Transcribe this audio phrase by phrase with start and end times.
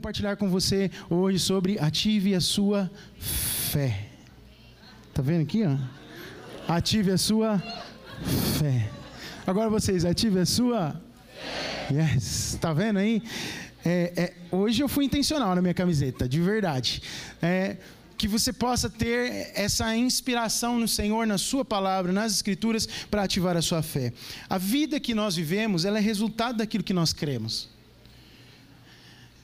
[0.00, 4.06] Compartilhar com você hoje sobre ative a sua fé.
[5.12, 5.76] Tá vendo aqui, ó?
[6.66, 7.62] Ative a sua
[8.58, 8.88] fé.
[9.46, 10.98] Agora vocês, ative a sua
[11.86, 11.94] fé.
[12.14, 13.22] Yes, tá vendo aí?
[13.84, 17.02] É, é, hoje eu fui intencional na minha camiseta, de verdade.
[17.42, 17.76] É,
[18.16, 23.54] que você possa ter essa inspiração no Senhor, na Sua palavra, nas Escrituras, para ativar
[23.54, 24.14] a sua fé.
[24.48, 27.68] A vida que nós vivemos, ela é resultado daquilo que nós cremos.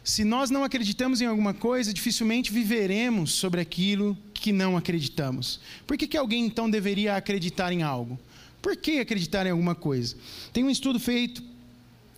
[0.06, 5.58] Se nós não acreditamos em alguma coisa, dificilmente viveremos sobre aquilo que não acreditamos.
[5.84, 8.16] Por que, que alguém então deveria acreditar em algo?
[8.62, 10.14] Por que acreditar em alguma coisa?
[10.52, 11.42] Tem um estudo feito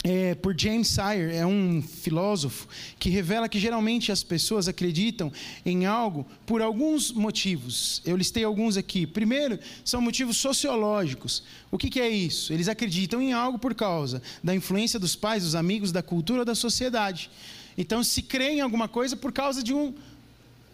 [0.04, 5.32] é, por James Sire, é um filósofo, que revela que geralmente as pessoas acreditam
[5.64, 8.02] em algo por alguns motivos.
[8.04, 9.06] Eu listei alguns aqui.
[9.06, 11.42] Primeiro, são motivos sociológicos.
[11.70, 12.52] O que, que é isso?
[12.52, 16.44] Eles acreditam em algo por causa da influência dos pais, dos amigos, da cultura ou
[16.44, 17.30] da sociedade.
[17.78, 19.94] Então, se crê em alguma coisa por causa de um.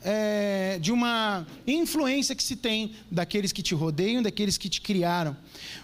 [0.06, 5.34] É, de uma influência que se tem daqueles que te rodeiam, daqueles que te criaram.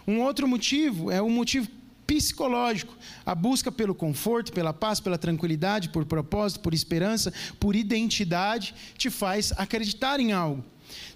[0.07, 1.69] Um outro motivo é o motivo
[2.07, 8.75] psicológico, a busca pelo conforto, pela paz, pela tranquilidade, por propósito, por esperança, por identidade,
[8.99, 10.63] te faz acreditar em algo.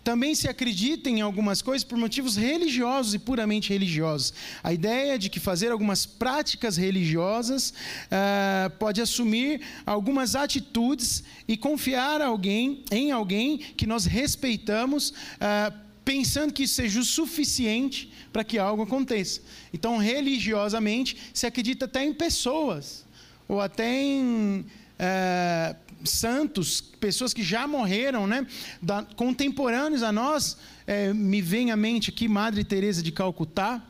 [0.02, 4.32] Também se acredita em algumas coisas por motivos religiosos e puramente religiosos.
[4.62, 12.20] A ideia de que fazer algumas práticas religiosas uh, pode assumir algumas atitudes e confiar
[12.20, 18.58] alguém, em alguém que nós respeitamos, uh, pensando que isso seja o suficiente para que
[18.58, 19.40] algo aconteça.
[19.72, 23.04] Então, religiosamente, se acredita até em pessoas,
[23.48, 24.64] ou até em.
[24.94, 28.46] Uh, santos, pessoas que já morreram, né?
[28.80, 30.56] Da, contemporâneos a nós,
[30.86, 33.82] é, me vem à mente aqui Madre Teresa de Calcutá,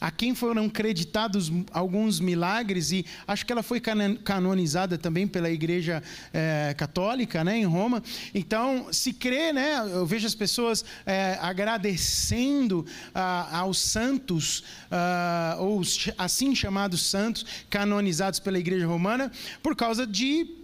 [0.00, 3.80] a quem foram creditados alguns milagres e acho que ela foi
[4.24, 8.02] canonizada também pela Igreja é, Católica, né, em Roma.
[8.34, 9.78] Então se crê, né?
[9.92, 15.82] Eu vejo as pessoas é, agradecendo ah, aos santos ah, ou
[16.16, 19.30] assim chamados santos canonizados pela Igreja Romana
[19.62, 20.59] por causa de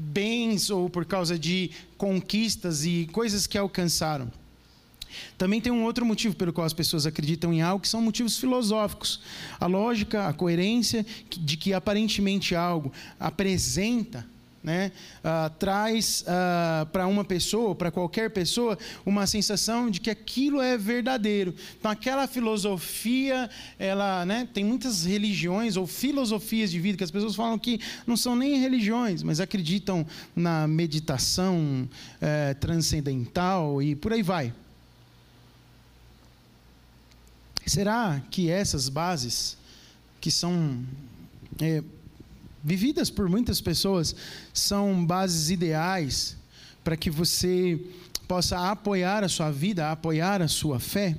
[0.00, 4.32] bens ou por causa de conquistas e coisas que alcançaram.
[5.36, 8.38] Também tem um outro motivo pelo qual as pessoas acreditam em algo, que são motivos
[8.38, 9.20] filosóficos.
[9.58, 14.26] A lógica, a coerência de que aparentemente algo apresenta
[14.62, 14.92] né,
[15.24, 20.76] uh, traz uh, para uma pessoa, para qualquer pessoa, uma sensação de que aquilo é
[20.76, 21.54] verdadeiro.
[21.78, 23.48] Então, aquela filosofia,
[23.78, 28.16] ela, né, tem muitas religiões ou filosofias de vida que as pessoas falam que não
[28.16, 30.06] são nem religiões, mas acreditam
[30.36, 31.88] na meditação
[32.20, 34.52] eh, transcendental e por aí vai.
[37.66, 39.56] Será que essas bases,
[40.20, 40.84] que são
[41.60, 41.82] é,
[42.62, 44.14] vividas por muitas pessoas,
[44.52, 46.36] são bases ideais
[46.82, 47.80] para que você
[48.26, 51.16] possa apoiar a sua vida, apoiar a sua fé.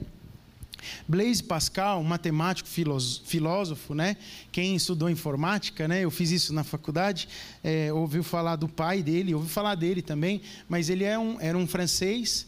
[1.08, 4.18] Blaise Pascal, um matemático filósofo, né?
[4.52, 6.02] Quem estudou informática, né?
[6.02, 7.28] Eu fiz isso na faculdade.
[7.64, 10.42] É, ouviu falar do pai dele, ouviu falar dele também.
[10.68, 12.48] Mas ele é um, era um francês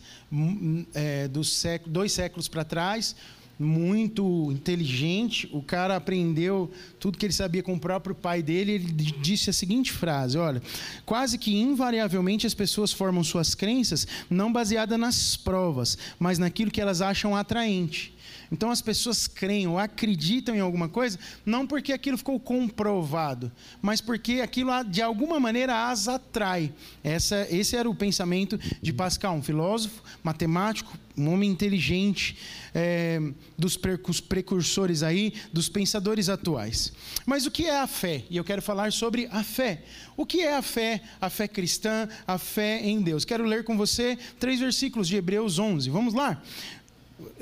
[0.94, 3.16] é, dos séculos, dois séculos para trás,
[3.60, 8.74] muito inteligente, o cara aprendeu tudo que ele sabia com o próprio pai dele.
[8.74, 10.62] Ele disse a seguinte frase: Olha,
[11.06, 16.82] quase que invariavelmente as pessoas formam suas crenças não baseadas nas provas, mas naquilo que
[16.82, 18.14] elas acham atraente.
[18.54, 23.52] Então as pessoas creem ou acreditam em alguma coisa, não porque aquilo ficou comprovado,
[23.82, 26.72] mas porque aquilo de alguma maneira as atrai.
[27.04, 32.38] Essa, esse era o pensamento de Pascal, um filósofo, matemático, um homem inteligente,
[32.76, 33.20] é,
[33.58, 33.76] dos
[34.22, 36.94] precursores aí, dos pensadores atuais.
[37.26, 38.24] Mas o que é a fé?
[38.30, 39.84] E eu quero falar sobre a fé.
[40.16, 41.02] O que é a fé?
[41.20, 43.26] A fé cristã, a fé em Deus.
[43.26, 45.90] Quero ler com você três versículos de Hebreus 11.
[45.90, 46.42] Vamos lá?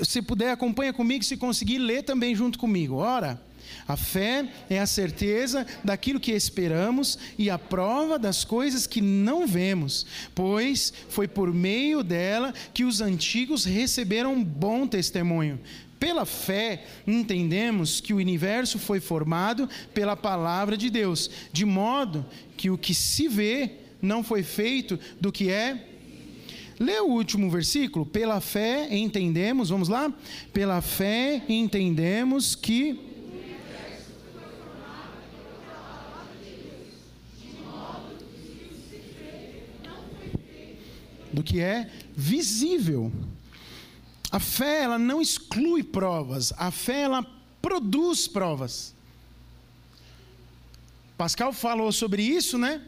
[0.00, 2.96] Se puder, acompanha comigo, se conseguir, lê também junto comigo.
[2.96, 3.40] Ora,
[3.86, 9.46] a fé é a certeza daquilo que esperamos e a prova das coisas que não
[9.46, 15.60] vemos, pois foi por meio dela que os antigos receberam bom testemunho.
[15.98, 22.26] Pela fé, entendemos que o universo foi formado pela palavra de Deus, de modo
[22.56, 23.70] que o que se vê
[24.00, 25.91] não foi feito do que é
[26.82, 28.04] Lê o último versículo.
[28.04, 30.12] Pela fé entendemos, vamos lá?
[30.52, 32.98] Pela fé entendemos que.
[41.32, 43.12] Do que é visível.
[44.32, 46.52] A fé, ela não exclui provas.
[46.56, 47.24] A fé, ela
[47.60, 48.92] produz provas.
[51.16, 52.82] Pascal falou sobre isso, né?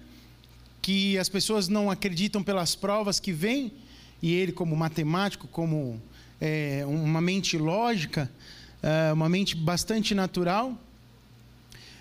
[0.83, 3.73] Que as pessoas não acreditam pelas provas que vêm,
[4.25, 6.01] e ele, como matemático, como
[6.41, 8.33] é, uma mente lógica,
[8.83, 10.81] é, uma mente bastante natural,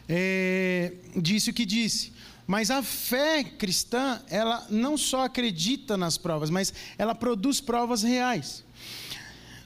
[0.07, 2.13] é, disse o que disse.
[2.47, 8.63] Mas a fé cristã, ela não só acredita nas provas, mas ela produz provas reais.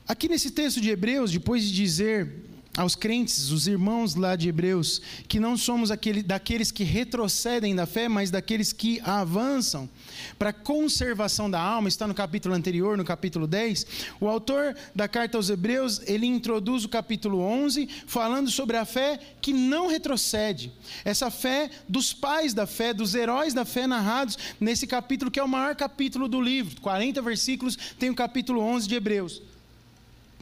[0.07, 2.43] Aqui nesse texto de Hebreus, depois de dizer
[2.77, 7.87] aos crentes, os irmãos lá de Hebreus, que não somos aquele, daqueles que retrocedem da
[7.87, 9.89] fé, mas daqueles que avançam
[10.37, 13.87] para a conservação da alma, está no capítulo anterior, no capítulo 10.
[14.21, 19.19] O autor da carta aos Hebreus, ele introduz o capítulo 11, falando sobre a fé
[19.41, 20.71] que não retrocede.
[21.03, 25.43] Essa fé dos pais da fé, dos heróis da fé narrados nesse capítulo, que é
[25.43, 29.41] o maior capítulo do livro, 40 versículos, tem o capítulo 11 de Hebreus.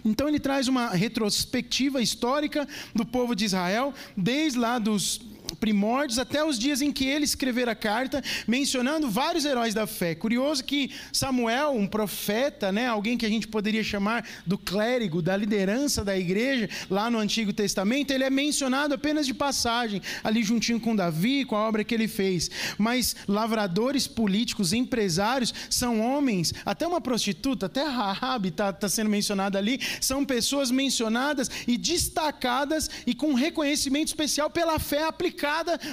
[0.05, 5.19] Então ele traz uma retrospectiva histórica do povo de Israel, desde lá dos
[5.59, 10.15] primórdios até os dias em que ele escrever a carta, mencionando vários heróis da fé.
[10.15, 15.35] Curioso que Samuel, um profeta, né, alguém que a gente poderia chamar do clérigo, da
[15.37, 20.79] liderança da igreja, lá no Antigo Testamento, ele é mencionado apenas de passagem, ali juntinho
[20.79, 22.49] com Davi, com a obra que ele fez.
[22.77, 29.57] Mas lavradores políticos, empresários, são homens, até uma prostituta, até Rahab está tá sendo mencionada
[29.57, 35.34] ali, são pessoas mencionadas e destacadas e com reconhecimento especial pela fé aplicada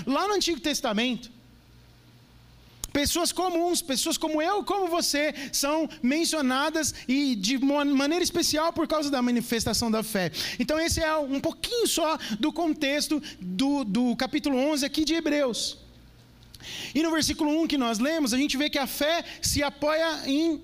[0.07, 1.31] lá no Antigo Testamento.
[2.93, 9.11] Pessoas comuns, pessoas como eu, como você, são mencionadas e de maneira especial por causa
[9.11, 10.31] da manifestação da fé.
[10.59, 15.79] Então, esse é um pouquinho só do contexto do, do capítulo 11 aqui de Hebreus.
[16.95, 20.29] E no versículo 1 que nós lemos, a gente vê que a fé se apoia
[20.29, 20.63] em,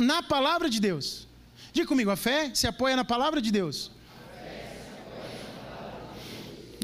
[0.00, 1.26] na palavra de Deus.
[1.72, 3.90] Diga comigo, a fé se apoia na palavra de Deus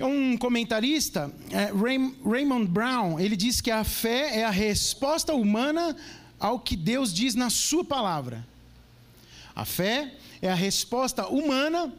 [0.06, 1.70] um comentarista, é,
[2.24, 5.96] Raymond Brown, ele diz que a fé é a resposta humana
[6.38, 8.46] ao que Deus diz na sua palavra.
[9.54, 11.92] A fé é a resposta humana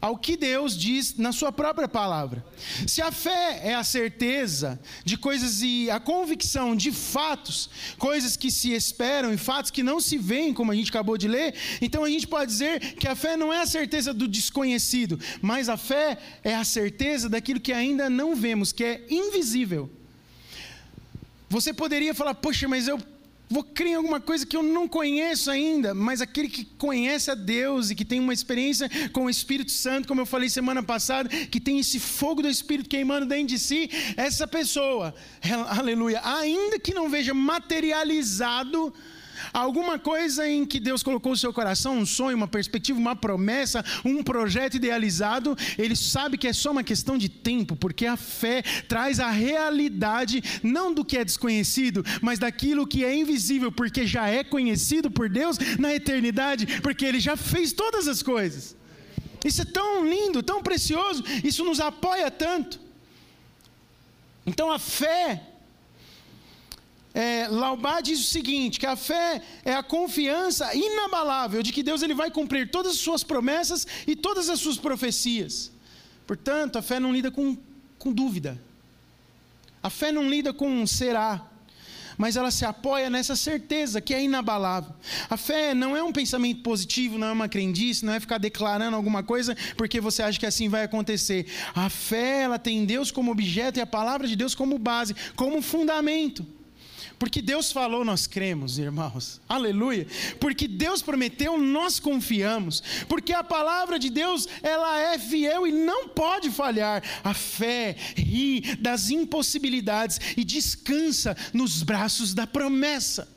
[0.00, 2.44] ao que Deus diz na Sua própria palavra.
[2.86, 7.68] Se a fé é a certeza de coisas e a convicção de fatos,
[7.98, 11.28] coisas que se esperam e fatos que não se veem, como a gente acabou de
[11.28, 15.18] ler, então a gente pode dizer que a fé não é a certeza do desconhecido,
[15.40, 19.90] mas a fé é a certeza daquilo que ainda não vemos, que é invisível.
[21.48, 23.00] Você poderia falar, poxa, mas eu
[23.50, 27.34] Vou crer em alguma coisa que eu não conheço ainda, mas aquele que conhece a
[27.34, 31.28] Deus e que tem uma experiência com o Espírito Santo, como eu falei semana passada,
[31.28, 35.14] que tem esse fogo do Espírito queimando dentro de si, essa pessoa,
[35.68, 38.92] aleluia, ainda que não veja materializado
[39.52, 43.84] Alguma coisa em que Deus colocou o seu coração, um sonho, uma perspectiva, uma promessa,
[44.04, 48.62] um projeto idealizado, ele sabe que é só uma questão de tempo, porque a fé
[48.88, 54.28] traz a realidade não do que é desconhecido, mas daquilo que é invisível, porque já
[54.28, 58.76] é conhecido por Deus na eternidade, porque ele já fez todas as coisas.
[59.44, 62.80] Isso é tão lindo, tão precioso, isso nos apoia tanto.
[64.46, 65.47] Então a fé
[67.14, 72.02] é, Laubá diz o seguinte: que a fé é a confiança inabalável de que Deus
[72.02, 75.72] ele vai cumprir todas as suas promessas e todas as suas profecias.
[76.26, 77.56] Portanto, a fé não lida com,
[77.98, 78.60] com dúvida.
[79.82, 81.46] A fé não lida com será,
[82.18, 84.92] mas ela se apoia nessa certeza que é inabalável.
[85.30, 88.96] A fé não é um pensamento positivo, não é uma crendice, não é ficar declarando
[88.96, 91.46] alguma coisa porque você acha que assim vai acontecer.
[91.74, 95.62] A fé, ela tem Deus como objeto e a palavra de Deus como base, como
[95.62, 96.44] fundamento.
[97.18, 99.40] Porque Deus falou, nós cremos, irmãos.
[99.48, 100.06] Aleluia.
[100.38, 102.80] Porque Deus prometeu, nós confiamos.
[103.08, 107.02] Porque a palavra de Deus, ela é fiel e não pode falhar.
[107.24, 113.28] A fé ri das impossibilidades e descansa nos braços da promessa.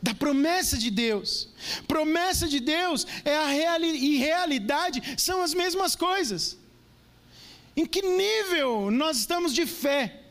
[0.00, 1.48] Da promessa de Deus.
[1.88, 6.56] Promessa de Deus é a reali e realidade são as mesmas coisas.
[7.76, 10.29] Em que nível nós estamos de fé?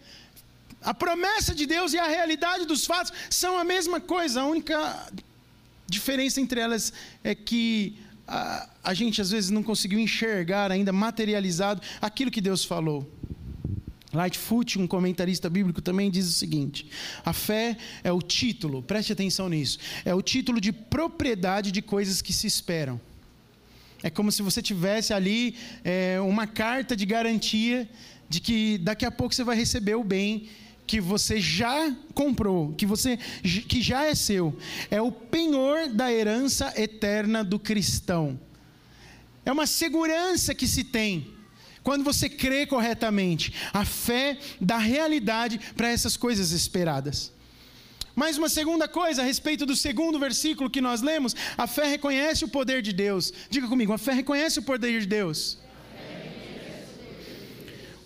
[0.81, 4.41] A promessa de Deus e a realidade dos fatos são a mesma coisa.
[4.41, 5.11] A única
[5.87, 6.93] diferença entre elas
[7.23, 12.63] é que a, a gente às vezes não conseguiu enxergar ainda materializado aquilo que Deus
[12.63, 13.09] falou.
[14.13, 16.87] Lightfoot, um comentarista bíblico, também diz o seguinte:
[17.23, 22.21] a fé é o título, preste atenção nisso, é o título de propriedade de coisas
[22.21, 22.99] que se esperam.
[24.01, 27.87] É como se você tivesse ali é, uma carta de garantia
[28.29, 30.47] de que daqui a pouco você vai receber o bem
[30.89, 33.19] que você já comprou, que você
[33.67, 34.57] que já é seu.
[34.89, 38.39] É o penhor da herança eterna do cristão.
[39.45, 41.31] É uma segurança que se tem
[41.83, 43.53] quando você crê corretamente.
[43.71, 47.31] A fé dá realidade para essas coisas esperadas.
[48.15, 52.43] Mais uma segunda coisa a respeito do segundo versículo que nós lemos: a fé reconhece
[52.43, 53.31] o poder de Deus.
[53.47, 55.59] Diga comigo, a fé reconhece o poder de Deus.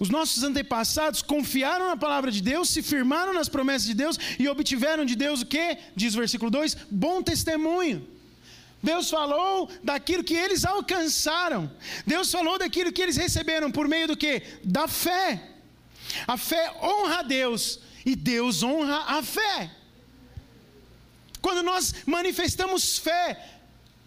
[0.04, 4.50] Os nossos antepassados confiaram na palavra de Deus, se firmaram nas promessas de Deus e
[4.50, 5.78] obtiveram de Deus o que?
[5.96, 8.06] Diz o versículo 2: bom testemunho.
[8.90, 11.72] Deus falou daquilo que eles alcançaram.
[12.06, 14.42] Deus falou daquilo que eles receberam por meio do que?
[14.62, 15.42] Da fé.
[16.28, 19.72] A fé honra a Deus e Deus honra a fé.
[21.42, 23.62] Quando nós manifestamos fé,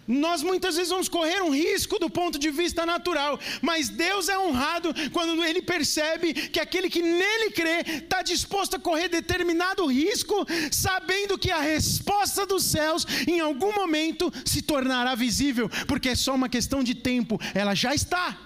[0.07, 4.39] nós muitas vezes vamos correr um risco do ponto de vista natural, mas Deus é
[4.39, 10.47] honrado quando Ele percebe que aquele que nele crê está disposto a correr determinado risco,
[10.71, 16.35] sabendo que a resposta dos céus em algum momento se tornará visível, porque é só
[16.35, 18.39] uma questão de tempo, ela já está.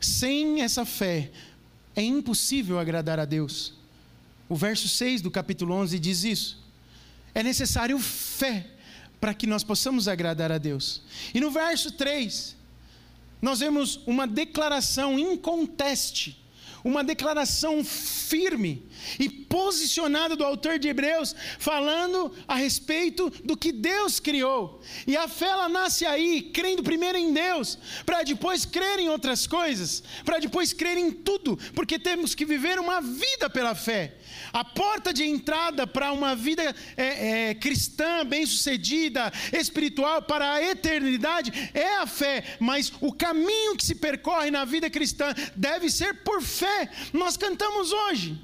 [0.00, 1.30] Sem essa fé,
[1.94, 3.74] é impossível agradar a Deus.
[4.48, 6.59] O verso 6 do capítulo 11 diz isso.
[7.40, 8.66] É necessário fé
[9.18, 11.00] para que nós possamos agradar a Deus.
[11.32, 12.54] E no verso 3,
[13.40, 16.38] nós vemos uma declaração inconteste,
[16.84, 18.86] uma declaração firme
[19.18, 24.80] e posicionada do autor de Hebreus, falando a respeito do que Deus criou.
[25.06, 29.46] E a fé ela nasce aí, crendo primeiro em Deus, para depois crer em outras
[29.46, 34.16] coisas, para depois crer em tudo, porque temos que viver uma vida pela fé.
[34.52, 41.70] A porta de entrada para uma vida é, é, cristã, bem-sucedida, espiritual, para a eternidade,
[41.74, 42.44] é a fé.
[42.58, 46.90] Mas o caminho que se percorre na vida cristã deve ser por fé.
[47.12, 48.38] Nós cantamos hoje.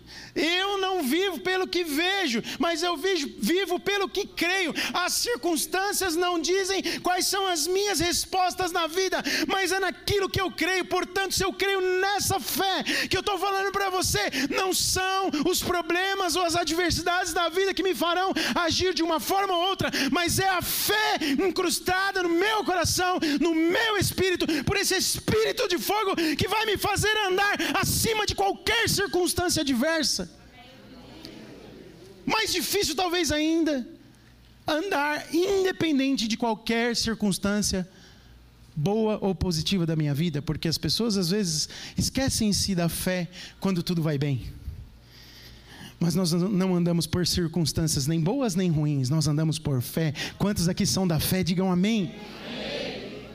[0.46, 4.72] Eu não vivo pelo que vejo, mas eu vivo pelo que creio.
[4.92, 10.40] As circunstâncias não dizem quais são as minhas respostas na vida, mas é naquilo que
[10.40, 10.84] eu creio.
[10.84, 15.62] Portanto, se eu creio nessa fé que eu estou falando para você, não são os
[15.62, 19.90] problemas ou as adversidades da vida que me farão agir de uma forma ou outra,
[20.12, 25.78] mas é a fé incrustada no meu coração, no meu espírito, por esse espírito de
[25.78, 30.35] fogo que vai me fazer andar acima de qualquer circunstância adversa.
[32.26, 33.86] Mais difícil, talvez ainda,
[34.66, 37.88] andar independente de qualquer circunstância
[38.74, 43.28] boa ou positiva da minha vida, porque as pessoas às vezes esquecem-se da fé
[43.58, 44.52] quando tudo vai bem.
[45.98, 50.12] Mas nós não andamos por circunstâncias nem boas nem ruins, nós andamos por fé.
[50.36, 52.12] Quantos aqui são da fé, digam amém.
[52.46, 53.26] amém.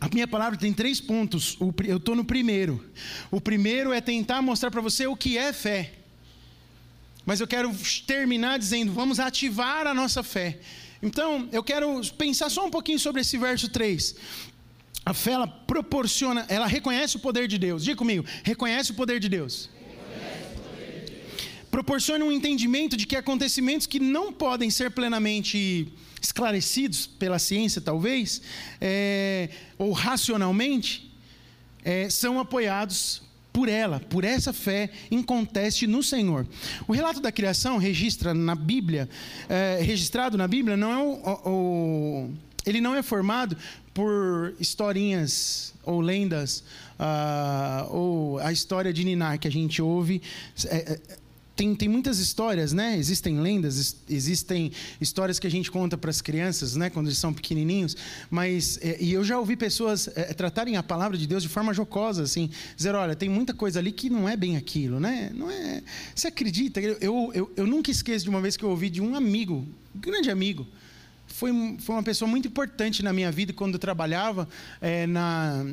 [0.00, 2.84] A minha palavra tem três pontos, eu estou no primeiro.
[3.30, 5.97] O primeiro é tentar mostrar para você o que é fé.
[7.28, 7.70] Mas eu quero
[8.06, 10.58] terminar dizendo: vamos ativar a nossa fé.
[11.02, 14.16] Então, eu quero pensar só um pouquinho sobre esse verso 3.
[15.04, 17.84] A fé, ela proporciona, ela reconhece o poder de Deus.
[17.84, 19.68] Diga comigo: reconhece o poder de Deus.
[21.70, 25.92] Proporciona um entendimento de que acontecimentos que não podem ser plenamente
[26.22, 28.40] esclarecidos pela ciência, talvez,
[28.80, 31.14] é, ou racionalmente,
[31.84, 33.27] é, são apoiados
[33.58, 36.46] por ela, por essa fé inconteste no Senhor.
[36.86, 39.08] O relato da criação registra na Bíblia,
[39.48, 42.30] é, registrado na Bíblia, não é o, o,
[42.64, 43.56] ele não é formado
[43.92, 46.62] por historinhas ou lendas,
[47.00, 50.22] uh, ou a história de Ninar que a gente ouve.
[50.66, 51.00] É, é,
[51.58, 52.96] tem, tem muitas histórias, né?
[52.96, 56.88] Existem lendas, existem histórias que a gente conta para as crianças, né?
[56.88, 57.96] Quando eles são pequenininhos.
[58.30, 61.74] Mas é, e eu já ouvi pessoas é, tratarem a palavra de Deus de forma
[61.74, 65.32] jocosa, assim, dizer, olha, tem muita coisa ali que não é bem aquilo, né?
[65.34, 65.82] Não é.
[66.14, 66.80] Você acredita?
[66.80, 70.30] Eu, eu, eu nunca esqueço de uma vez que eu ouvi de um amigo, grande
[70.30, 70.64] amigo.
[71.26, 71.50] Foi,
[71.80, 74.48] foi uma pessoa muito importante na minha vida quando eu trabalhava
[74.80, 75.66] é, na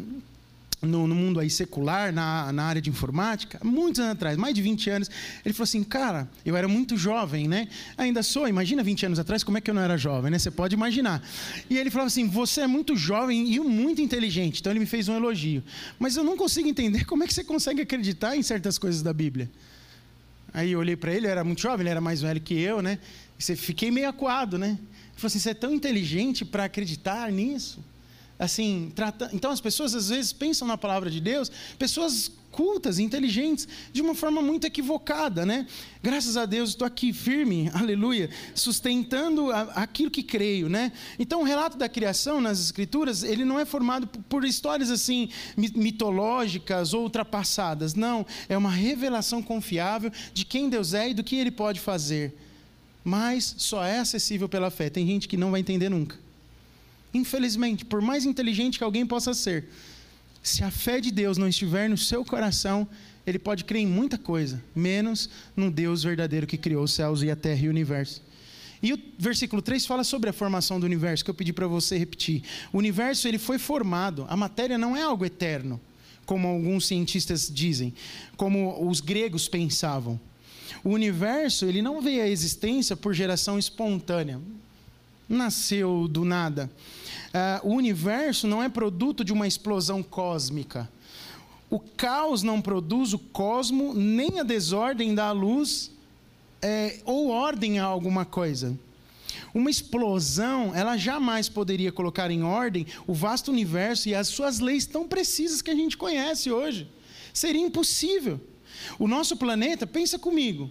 [0.85, 4.61] no, no, mundo aí secular, na, na área de informática, muitos anos atrás, mais de
[4.61, 5.11] 20 anos,
[5.43, 7.67] ele falou assim, cara, eu era muito jovem, né?
[7.97, 10.39] Ainda sou, imagina 20 anos atrás, como é que eu não era jovem, né?
[10.39, 11.21] Você pode imaginar.
[11.69, 14.61] E ele falava assim, você é muito jovem e muito inteligente.
[14.61, 15.63] Então ele me fez um elogio.
[15.97, 19.13] Mas eu não consigo entender como é que você consegue acreditar em certas coisas da
[19.13, 19.49] Bíblia.
[20.53, 22.81] Aí eu olhei para ele, eu era muito jovem, ele era mais velho que eu,
[22.81, 22.97] né?
[23.37, 24.69] E fiquei meio acuado, né?
[24.69, 27.83] Ele falou assim: você é tão inteligente para acreditar nisso?
[28.37, 29.29] Assim, trata...
[29.33, 31.49] então as pessoas às vezes pensam na palavra de Deus,
[31.79, 35.67] pessoas cultas, inteligentes, de uma forma muito equivocada, né?
[36.01, 40.93] Graças a Deus estou aqui firme, aleluia, sustentando aquilo que creio, né?
[41.19, 46.93] Então o relato da criação nas escrituras, ele não é formado por histórias assim mitológicas
[46.93, 51.51] ou ultrapassadas, não, é uma revelação confiável de quem Deus é e do que ele
[51.51, 52.37] pode fazer.
[53.03, 54.89] Mas só é acessível pela fé.
[54.89, 56.24] Tem gente que não vai entender nunca.
[57.15, 59.69] Infelizmente, por mais inteligente que alguém possa ser,
[60.43, 62.85] se a fé de Deus não estiver no seu coração,
[63.25, 67.31] ele pode crer em muita coisa, menos no Deus verdadeiro que criou os céus e
[67.31, 68.21] a terra e o universo.
[68.83, 71.97] E o versículo 3 fala sobre a formação do universo, que eu pedi para você
[71.97, 72.43] repetir.
[72.73, 75.79] O universo ele foi formado, a matéria não é algo eterno,
[76.25, 77.93] como alguns cientistas dizem,
[78.35, 80.19] como os gregos pensavam.
[80.83, 84.37] O universo ele não veio à existência por geração espontânea,
[85.29, 86.69] nasceu do nada
[87.35, 90.89] uh, o universo não é produto de uma explosão cósmica.
[91.69, 95.91] O caos não produz o cosmo, nem a desordem dá luz
[96.61, 98.77] é, ou ordem a alguma coisa.
[99.53, 104.85] Uma explosão, ela jamais poderia colocar em ordem o vasto universo e as suas leis
[104.85, 106.87] tão precisas que a gente conhece hoje.
[107.33, 108.39] Seria impossível.
[108.97, 110.69] O nosso planeta, pensa comigo,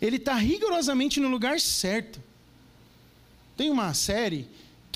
[0.00, 2.22] ele está rigorosamente no lugar certo.
[3.56, 4.48] Tem uma série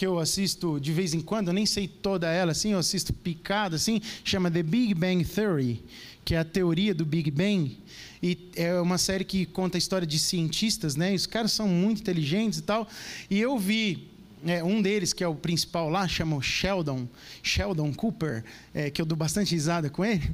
[0.05, 3.75] que eu assisto de vez em quando, nem sei toda ela, assim, eu assisto picado,
[3.75, 5.83] assim, chama The Big Bang Theory,
[6.23, 7.79] que é a teoria do Big Bang.
[8.23, 11.13] E é uma série que conta a história de cientistas, né?
[11.13, 12.87] E os caras são muito inteligentes e tal.
[13.31, 14.09] E eu vi
[14.47, 17.09] é, um deles, que é o principal lá, chama Sheldon,
[17.43, 18.45] Sheldon Cooper,
[18.75, 20.31] é, que eu dou bastante risada com ele.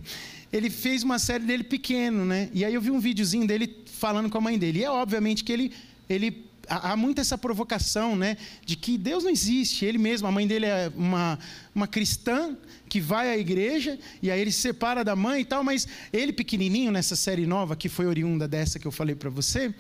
[0.53, 2.51] Ele fez uma série dele pequeno, né?
[2.53, 4.81] E aí eu vi um videozinho dele falando com a mãe dele.
[4.81, 5.73] E é obviamente que ele,
[6.09, 9.85] ele há muito essa provocação, né, de que Deus não existe.
[9.85, 11.39] Ele mesmo, a mãe dele é uma,
[11.75, 12.57] uma cristã
[12.89, 16.33] que vai à igreja e aí ele se separa da mãe e tal, mas ele
[16.33, 19.75] pequenininho nessa série nova que foi oriunda dessa que eu falei para você,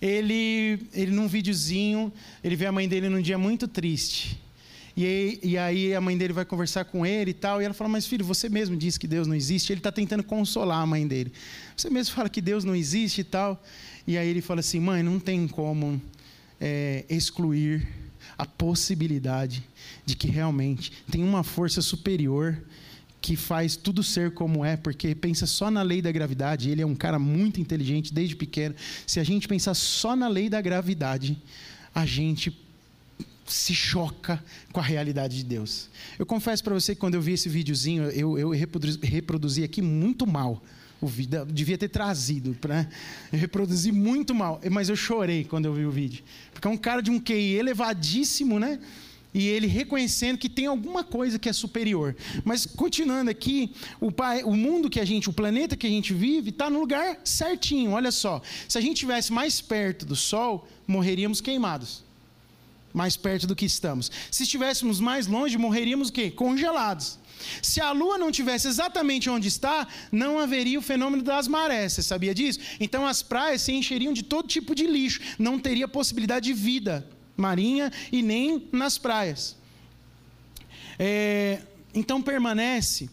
[0.00, 2.10] ele, ele num videozinho,
[2.42, 4.40] ele vê a mãe dele num dia muito triste.
[4.96, 7.88] E, e aí a mãe dele vai conversar com ele e tal, e ela fala:
[7.88, 9.72] Mas filho, você mesmo disse que Deus não existe.
[9.72, 11.32] Ele está tentando consolar a mãe dele.
[11.76, 13.62] Você mesmo fala que Deus não existe e tal.
[14.06, 16.00] E aí ele fala assim: Mãe, não tem como
[16.60, 17.88] é, excluir
[18.36, 19.62] a possibilidade
[20.04, 22.62] de que realmente tem uma força superior
[23.20, 26.70] que faz tudo ser como é, porque pensa só na lei da gravidade.
[26.70, 28.74] Ele é um cara muito inteligente desde pequeno.
[29.06, 31.36] Se a gente pensar só na lei da gravidade,
[31.94, 32.56] a gente
[33.46, 34.42] se choca
[34.72, 35.88] com a realidade de Deus.
[36.18, 40.26] Eu confesso para você que quando eu vi esse videozinho, eu, eu reproduzi, aqui muito
[40.26, 40.62] mal
[41.00, 41.44] o vídeo.
[41.46, 42.86] Devia ter trazido para
[43.32, 44.60] reproduzir muito mal.
[44.70, 46.22] Mas eu chorei quando eu vi o vídeo.
[46.52, 48.78] Porque é um cara de um QI elevadíssimo, né?
[49.32, 52.16] E ele reconhecendo que tem alguma coisa que é superior.
[52.44, 56.12] Mas continuando aqui, o, pai, o mundo que a gente, o planeta que a gente
[56.12, 57.92] vive, está no lugar certinho.
[57.92, 58.42] Olha só.
[58.68, 62.02] Se a gente estivesse mais perto do Sol, morreríamos queimados.
[62.92, 64.10] Mais perto do que estamos.
[64.32, 66.28] Se estivéssemos mais longe, morreríamos o quê?
[66.28, 67.20] Congelados.
[67.62, 71.94] Se a lua não tivesse exatamente onde está, não haveria o fenômeno das marés.
[71.94, 72.60] Você sabia disso?
[72.78, 75.20] Então as praias se encheriam de todo tipo de lixo.
[75.38, 79.56] Não teria possibilidade de vida marinha e nem nas praias.
[80.98, 81.62] É,
[81.94, 83.08] então permanece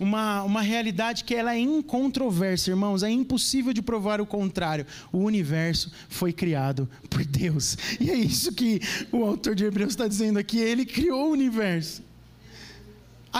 [0.00, 3.02] uma, uma realidade que ela é incontroversa, irmãos.
[3.02, 4.86] É impossível de provar o contrário.
[5.12, 7.76] O universo foi criado por Deus.
[8.00, 8.80] E é isso que
[9.12, 10.58] o autor de Hebreus está dizendo aqui.
[10.58, 12.02] Ele criou o universo.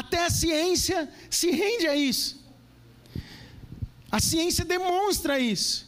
[0.00, 2.30] Até a ciência se rende a isso.
[4.10, 5.86] A ciência demonstra isso.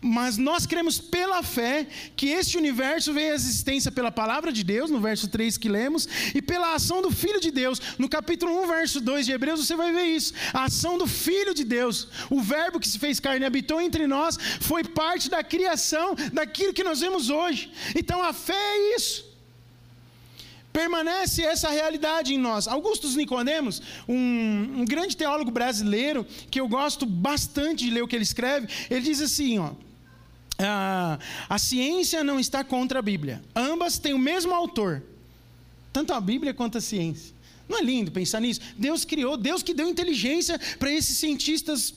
[0.00, 4.90] Mas nós cremos pela fé que este universo veio à existência pela palavra de Deus,
[4.90, 7.78] no verso 3 que lemos, e pela ação do Filho de Deus.
[7.98, 10.32] No capítulo 1, verso 2 de Hebreus, você vai ver isso.
[10.54, 14.06] A ação do Filho de Deus, o Verbo que se fez carne e habitou entre
[14.06, 17.70] nós, foi parte da criação daquilo que nós vemos hoje.
[17.94, 19.33] Então a fé é isso
[20.74, 22.66] permanece essa realidade em nós.
[22.66, 28.16] Augustus Nicodemos, um, um, grande teólogo brasileiro, que eu gosto bastante de ler o que
[28.16, 29.70] ele escreve, ele diz assim, ó,
[30.58, 31.16] a,
[31.48, 33.40] a ciência não está contra a Bíblia.
[33.54, 35.00] Ambas têm o mesmo autor,
[35.92, 37.32] tanto a Bíblia quanto a ciência.
[37.68, 38.60] Não é lindo pensar nisso?
[38.76, 41.94] Deus criou, Deus que deu inteligência para esses cientistas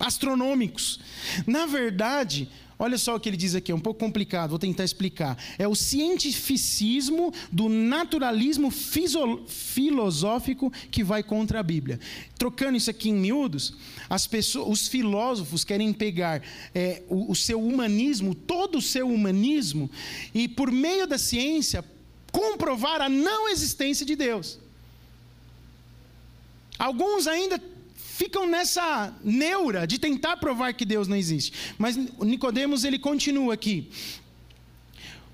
[0.00, 0.98] astronômicos.
[1.46, 4.84] Na verdade, Olha só o que ele diz aqui, é um pouco complicado, vou tentar
[4.84, 5.38] explicar.
[5.58, 11.98] É o cientificismo do naturalismo filosófico que vai contra a Bíblia.
[12.38, 13.74] Trocando isso aqui em miúdos,
[14.10, 16.42] as pessoas, os filósofos querem pegar
[16.74, 19.90] é, o, o seu humanismo, todo o seu humanismo,
[20.34, 21.82] e por meio da ciência
[22.30, 24.58] comprovar a não existência de Deus.
[26.78, 27.58] Alguns ainda
[28.16, 31.52] ficam nessa neura de tentar provar que Deus não existe.
[31.76, 33.90] Mas Nicodemos ele continua aqui.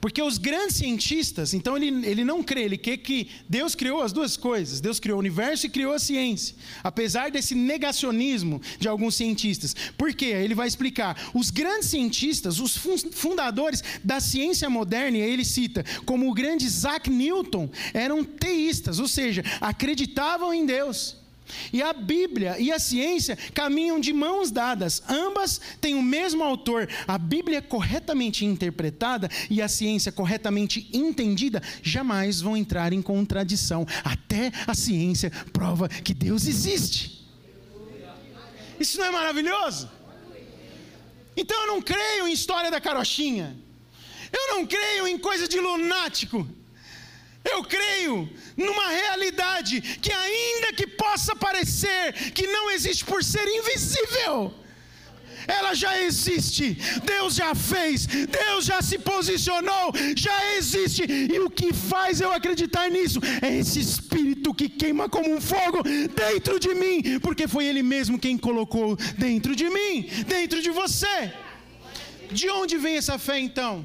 [0.01, 4.13] Porque os grandes cientistas, então ele, ele não crê, ele quer que Deus criou as
[4.13, 4.81] duas coisas.
[4.81, 6.57] Deus criou o universo e criou a ciência.
[6.83, 9.77] Apesar desse negacionismo de alguns cientistas.
[9.97, 10.27] Por quê?
[10.27, 11.31] Ele vai explicar.
[11.33, 12.77] Os grandes cientistas, os
[13.13, 19.07] fundadores da ciência moderna, e ele cita, como o grande Isaac Newton, eram teístas, ou
[19.07, 21.22] seja, acreditavam em Deus.
[21.73, 26.89] E a Bíblia e a ciência caminham de mãos dadas, ambas têm o mesmo autor.
[27.07, 33.87] A Bíblia corretamente interpretada e a ciência corretamente entendida jamais vão entrar em contradição.
[34.05, 37.23] Até a ciência prova que Deus existe.
[38.79, 39.91] Isso não é maravilhoso?
[41.37, 43.57] Então eu não creio em história da carochinha.
[44.33, 46.47] Eu não creio em coisa de lunático.
[47.45, 54.55] Eu creio numa realidade que, ainda que possa parecer que não existe por ser invisível,
[55.47, 61.73] ela já existe, Deus já fez, Deus já se posicionou, já existe, e o que
[61.73, 65.83] faz eu acreditar nisso é esse Espírito que queima como um fogo
[66.15, 71.33] dentro de mim, porque foi Ele mesmo quem colocou dentro de mim, dentro de você.
[72.31, 73.85] De onde vem essa fé então?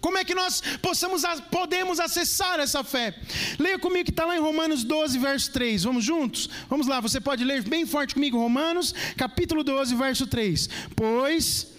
[0.00, 3.14] Como é que nós possamos, podemos acessar essa fé?
[3.58, 5.84] Leia comigo que está lá em Romanos 12, verso 3.
[5.84, 6.48] Vamos juntos?
[6.68, 10.68] Vamos lá, você pode ler bem forte comigo, Romanos, capítulo 12, verso 3.
[10.94, 11.78] Pois.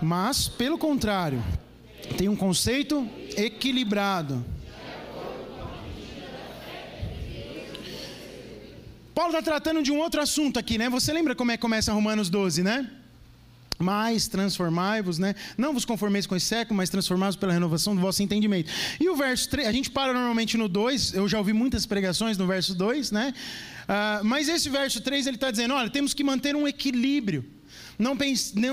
[0.00, 1.42] Mas, pelo contrário,
[2.18, 4.44] tem um conceito equilibrado
[9.14, 10.88] Paulo está tratando de um outro assunto aqui, né?
[10.88, 12.90] Você lembra como é que começa Romanos 12, né?
[13.78, 15.34] mais transformai-vos, né?
[15.58, 18.70] Não vos conformeis com esse século, mas transformai-vos pela renovação do vosso entendimento.
[19.00, 22.38] E o verso 3, a gente para normalmente no 2, eu já ouvi muitas pregações
[22.38, 23.34] no verso 2, né?
[23.82, 27.44] Uh, mas esse verso 3 ele está dizendo: olha, temos que manter um equilíbrio.
[27.98, 28.16] Não,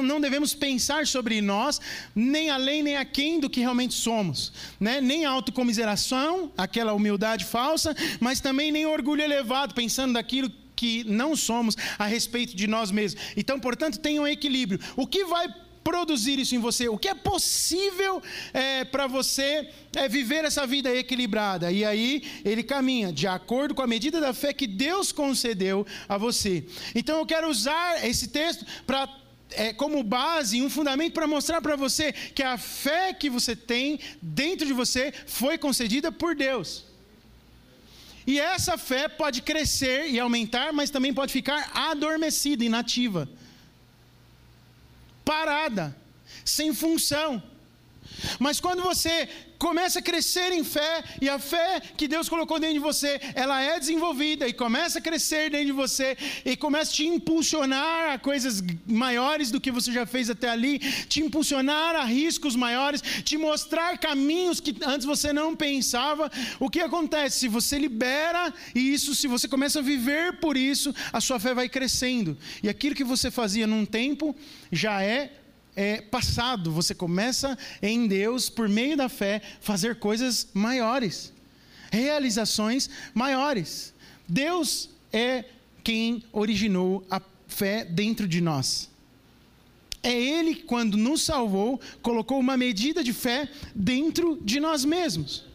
[0.01, 1.79] não, devemos pensar sobre nós,
[2.15, 4.51] nem além nem aquém do que realmente somos.
[4.79, 5.01] Né?
[5.01, 11.75] Nem autocomiseração, aquela humildade falsa, mas também nem orgulho elevado, pensando daquilo que não somos
[11.97, 13.21] a respeito de nós mesmos.
[13.35, 14.79] Então, portanto, tenha um equilíbrio.
[14.95, 15.47] O que vai
[15.89, 16.87] produzir isso em você?
[16.87, 18.21] O que é possível
[18.53, 21.71] é, para você é, viver essa vida equilibrada?
[21.71, 26.15] E aí ele caminha de acordo com a medida da fé que Deus concedeu a
[26.15, 26.63] você.
[26.93, 29.09] Então eu quero usar esse texto para
[29.51, 33.99] é, como base, um fundamento para mostrar para você que a fé que você tem
[34.21, 36.85] dentro de você foi concedida por Deus.
[38.27, 43.27] E essa fé pode crescer e aumentar, mas também pode ficar adormecida, inativa
[45.29, 45.95] parada,
[46.43, 47.41] sem função.
[48.39, 49.29] Mas quando você
[49.59, 53.61] começa a crescer em fé, e a fé que Deus colocou dentro de você, ela
[53.61, 58.17] é desenvolvida e começa a crescer dentro de você, e começa a te impulsionar a
[58.17, 63.37] coisas maiores do que você já fez até ali, te impulsionar a riscos maiores, te
[63.37, 66.31] mostrar caminhos que antes você não pensava.
[66.59, 67.39] O que acontece?
[67.39, 71.67] Se você libera isso, se você começa a viver por isso, a sua fé vai
[71.67, 74.33] crescendo, e aquilo que você fazia num tempo
[74.71, 75.33] já é
[75.79, 81.31] é, passado, você começa em Deus, por meio da fé, fazer coisas maiores,
[81.89, 83.93] realizações maiores.
[84.27, 85.45] Deus é
[85.81, 88.89] quem originou a fé dentro de nós.
[90.03, 95.45] É Ele, quando nos salvou, colocou uma medida de fé dentro de nós mesmos.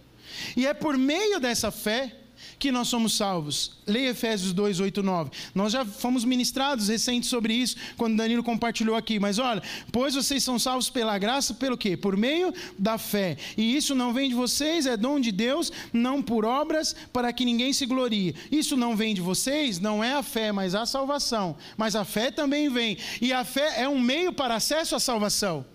[0.56, 2.16] E é por meio dessa fé
[2.64, 3.72] que nós somos salvos.
[3.86, 5.30] Leia Efésios 2, 8, 9.
[5.54, 9.20] Nós já fomos ministrados recentes sobre isso, quando Danilo compartilhou aqui.
[9.20, 11.94] Mas olha, pois vocês são salvos pela graça, pelo quê?
[11.94, 13.36] Por meio da fé.
[13.54, 17.44] E isso não vem de vocês, é dom de Deus, não por obras, para que
[17.44, 18.34] ninguém se glorie.
[18.50, 21.58] Isso não vem de vocês, não é a fé, mas a salvação.
[21.76, 22.96] Mas a fé também vem.
[23.20, 25.66] E a fé é um meio para acesso à salvação.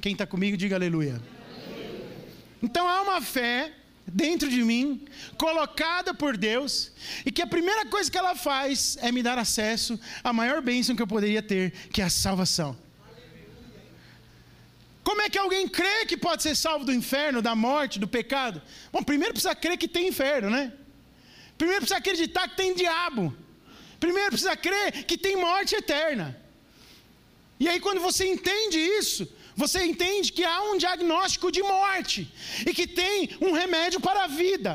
[0.00, 1.22] Quem está comigo, diga aleluia.
[2.60, 3.77] Então há uma fé
[4.12, 6.92] dentro de mim, colocada por Deus,
[7.24, 10.96] e que a primeira coisa que ela faz é me dar acesso à maior bênção
[10.96, 12.76] que eu poderia ter, que é a salvação.
[15.04, 18.60] Como é que alguém crê que pode ser salvo do inferno, da morte, do pecado?
[18.92, 20.72] Bom, primeiro precisa crer que tem inferno, né?
[21.56, 23.34] Primeiro precisa acreditar que tem diabo.
[23.98, 26.38] Primeiro precisa crer que tem morte eterna.
[27.58, 29.26] E aí, quando você entende isso,
[29.58, 32.32] você entende que há um diagnóstico de morte
[32.64, 34.72] e que tem um remédio para a vida.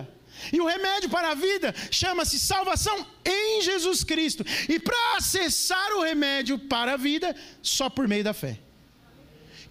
[0.52, 4.44] E o remédio para a vida chama-se salvação em Jesus Cristo.
[4.68, 8.60] E para acessar o remédio para a vida, só por meio da fé.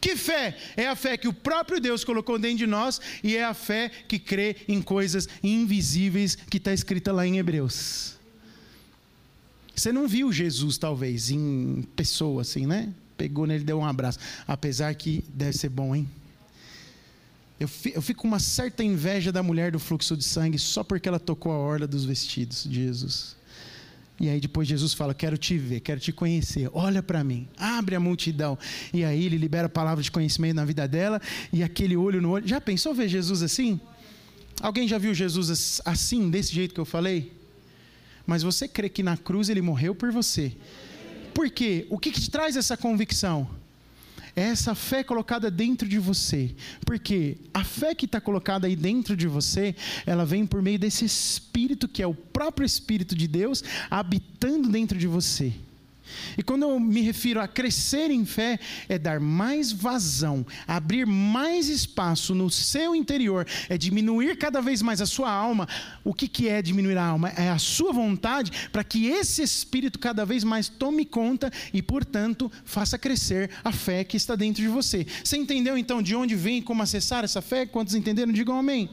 [0.00, 0.56] Que fé?
[0.78, 3.90] É a fé que o próprio Deus colocou dentro de nós e é a fé
[4.08, 8.16] que crê em coisas invisíveis que está escrita lá em Hebreus.
[9.76, 12.94] Você não viu Jesus, talvez, em pessoa assim, né?
[13.22, 14.18] Pegou nele deu um abraço.
[14.48, 16.10] Apesar que deve ser bom, hein?
[17.60, 17.68] Eu
[18.02, 21.52] fico com uma certa inveja da mulher do fluxo de sangue só porque ela tocou
[21.52, 23.36] a orla dos vestidos de Jesus.
[24.18, 26.68] E aí depois Jesus fala: Quero te ver, quero te conhecer.
[26.72, 28.58] Olha para mim, abre a multidão.
[28.92, 32.30] E aí ele libera a palavra de conhecimento na vida dela e aquele olho no
[32.30, 32.48] olho.
[32.48, 33.80] Já pensou ver Jesus assim?
[34.60, 37.32] Alguém já viu Jesus assim, desse jeito que eu falei?
[38.26, 40.56] Mas você crê que na cruz ele morreu por você?
[41.34, 41.86] Por quê?
[41.90, 43.48] O que, que te traz essa convicção?
[44.34, 46.54] é essa fé colocada dentro de você.
[46.86, 49.74] Porque a fé que está colocada aí dentro de você,
[50.06, 54.98] ela vem por meio desse Espírito, que é o próprio Espírito de Deus, habitando dentro
[54.98, 55.52] de você.
[56.36, 61.68] E quando eu me refiro a crescer em fé, é dar mais vazão, abrir mais
[61.68, 65.68] espaço no seu interior, é diminuir cada vez mais a sua alma.
[66.04, 67.28] O que, que é diminuir a alma?
[67.30, 72.50] É a sua vontade para que esse Espírito cada vez mais tome conta e, portanto,
[72.64, 75.06] faça crescer a fé que está dentro de você.
[75.22, 77.66] Você entendeu então de onde vem e como acessar essa fé?
[77.66, 78.32] Quantos entenderam?
[78.32, 78.88] Digam amém.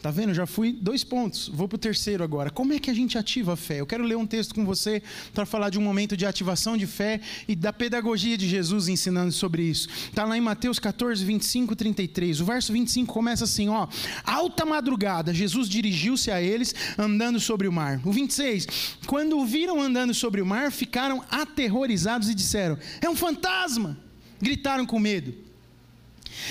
[0.00, 0.34] Tá vendo?
[0.34, 1.48] Já fui dois pontos.
[1.48, 2.50] Vou para o terceiro agora.
[2.50, 3.80] Como é que a gente ativa a fé?
[3.80, 6.86] Eu quero ler um texto com você para falar de um momento de ativação de
[6.86, 9.88] fé e da pedagogia de Jesus ensinando sobre isso.
[9.88, 12.40] Está lá em Mateus 14, 25 e 33.
[12.40, 13.88] O verso 25 começa assim: ó.
[14.24, 18.00] Alta madrugada, Jesus dirigiu-se a eles andando sobre o mar.
[18.04, 18.66] O 26.
[19.06, 23.98] Quando o viram andando sobre o mar, ficaram aterrorizados e disseram: É um fantasma!
[24.40, 25.45] Gritaram com medo.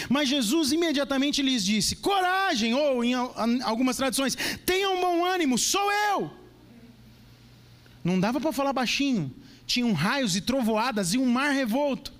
[0.09, 3.13] Mas Jesus imediatamente lhes disse: coragem, ou em
[3.63, 6.31] algumas tradições, tenham bom ânimo, sou eu.
[8.03, 9.33] Não dava para falar baixinho,
[9.65, 12.13] tinham raios e trovoadas e um mar revolto.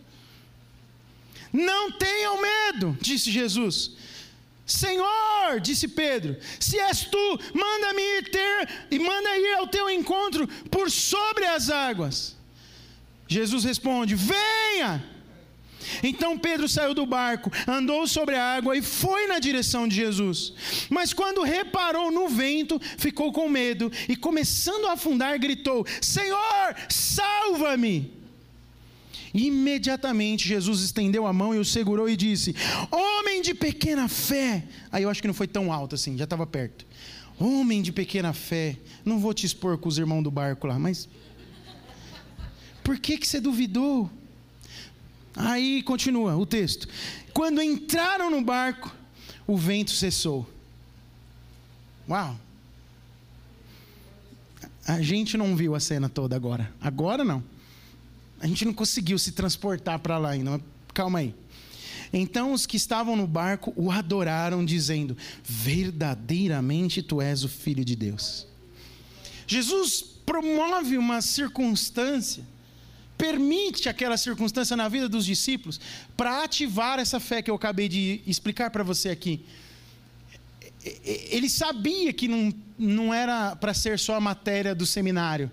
[1.54, 3.92] Não tenham medo, disse Jesus.
[4.66, 10.48] Senhor, disse Pedro, se és tu, manda-me ir ter e manda ir ao teu encontro
[10.72, 12.36] por sobre as águas.
[13.28, 15.15] Jesus responde: Venha.
[16.04, 20.54] Então Pedro saiu do barco, andou sobre a água e foi na direção de Jesus.
[20.90, 28.14] Mas quando reparou no vento, ficou com medo e, começando a afundar, gritou: Senhor, salva-me!
[29.34, 32.56] Imediatamente Jesus estendeu a mão e o segurou e disse:
[32.90, 34.64] Homem de pequena fé.
[34.90, 36.86] Aí eu acho que não foi tão alto assim, já estava perto.
[37.38, 38.78] Homem de pequena fé.
[39.04, 41.10] Não vou te expor com os irmãos do barco lá, mas.
[42.82, 44.10] Por que, que você duvidou?
[45.36, 46.88] Aí continua o texto.
[47.34, 48.96] Quando entraram no barco,
[49.46, 50.50] o vento cessou.
[52.10, 52.40] Uau!
[54.88, 56.72] A gente não viu a cena toda agora.
[56.80, 57.44] Agora não.
[58.40, 60.62] A gente não conseguiu se transportar para lá ainda.
[60.94, 61.36] Calma aí.
[62.14, 67.96] Então os que estavam no barco o adoraram, dizendo: Verdadeiramente tu és o Filho de
[67.96, 68.48] Deus.
[69.48, 72.44] Jesus promove uma circunstância
[73.18, 75.80] permite aquela circunstância na vida dos discípulos
[76.16, 79.46] para ativar essa fé que eu acabei de explicar para você aqui.
[81.04, 85.52] Ele sabia que não, não era para ser só a matéria do seminário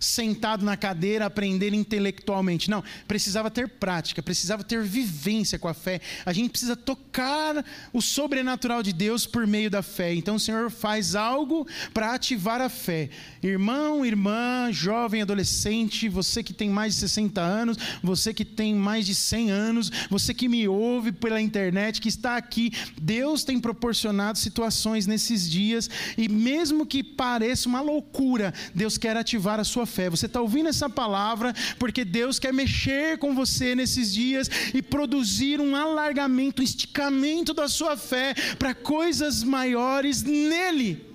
[0.00, 2.70] sentado na cadeira aprender intelectualmente.
[2.70, 6.00] Não, precisava ter prática, precisava ter vivência com a fé.
[6.24, 10.14] A gente precisa tocar o sobrenatural de Deus por meio da fé.
[10.14, 13.10] Então o Senhor faz algo para ativar a fé.
[13.42, 19.04] Irmão, irmã, jovem, adolescente, você que tem mais de 60 anos, você que tem mais
[19.04, 24.38] de 100 anos, você que me ouve pela internet, que está aqui, Deus tem proporcionado
[24.38, 30.08] situações nesses dias e mesmo que pareça uma loucura, Deus quer ativar a sua fé.
[30.08, 35.60] Você está ouvindo essa palavra porque Deus quer mexer com você nesses dias e produzir
[35.60, 41.09] um alargamento, um esticamento da sua fé para coisas maiores nele.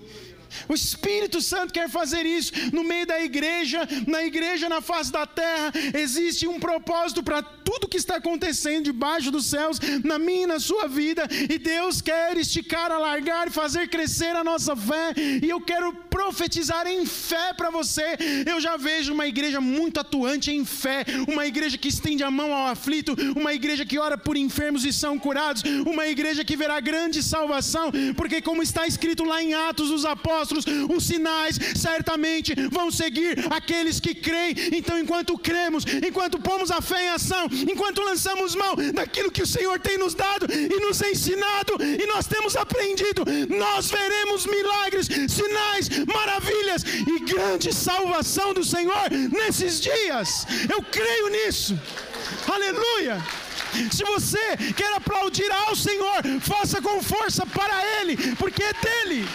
[0.68, 5.26] O Espírito Santo quer fazer isso no meio da igreja, na igreja na face da
[5.26, 5.72] terra.
[5.94, 10.60] Existe um propósito para tudo que está acontecendo debaixo dos céus, na minha e na
[10.60, 11.28] sua vida.
[11.50, 15.14] E Deus quer esticar, alargar e fazer crescer a nossa fé.
[15.42, 18.18] E eu quero profetizar em fé para você.
[18.46, 22.54] Eu já vejo uma igreja muito atuante em fé, uma igreja que estende a mão
[22.54, 26.80] ao aflito, uma igreja que ora por enfermos e são curados, uma igreja que verá
[26.80, 32.54] grande salvação, porque, como está escrito lá em Atos dos Apóstolos, apóstolos, os sinais certamente
[32.70, 34.56] vão seguir aqueles que creem.
[34.74, 39.48] Então, enquanto cremos, enquanto pomos a fé em ação, enquanto lançamos mão daquilo que o
[39.48, 45.90] Senhor tem nos dado e nos ensinado, e nós temos aprendido, nós veremos milagres, sinais,
[46.06, 50.46] maravilhas e grande salvação do Senhor nesses dias.
[50.72, 51.78] Eu creio nisso.
[52.48, 53.22] Aleluia.
[53.92, 59.28] Se você quer aplaudir ao Senhor, faça com força para Ele, porque é dele.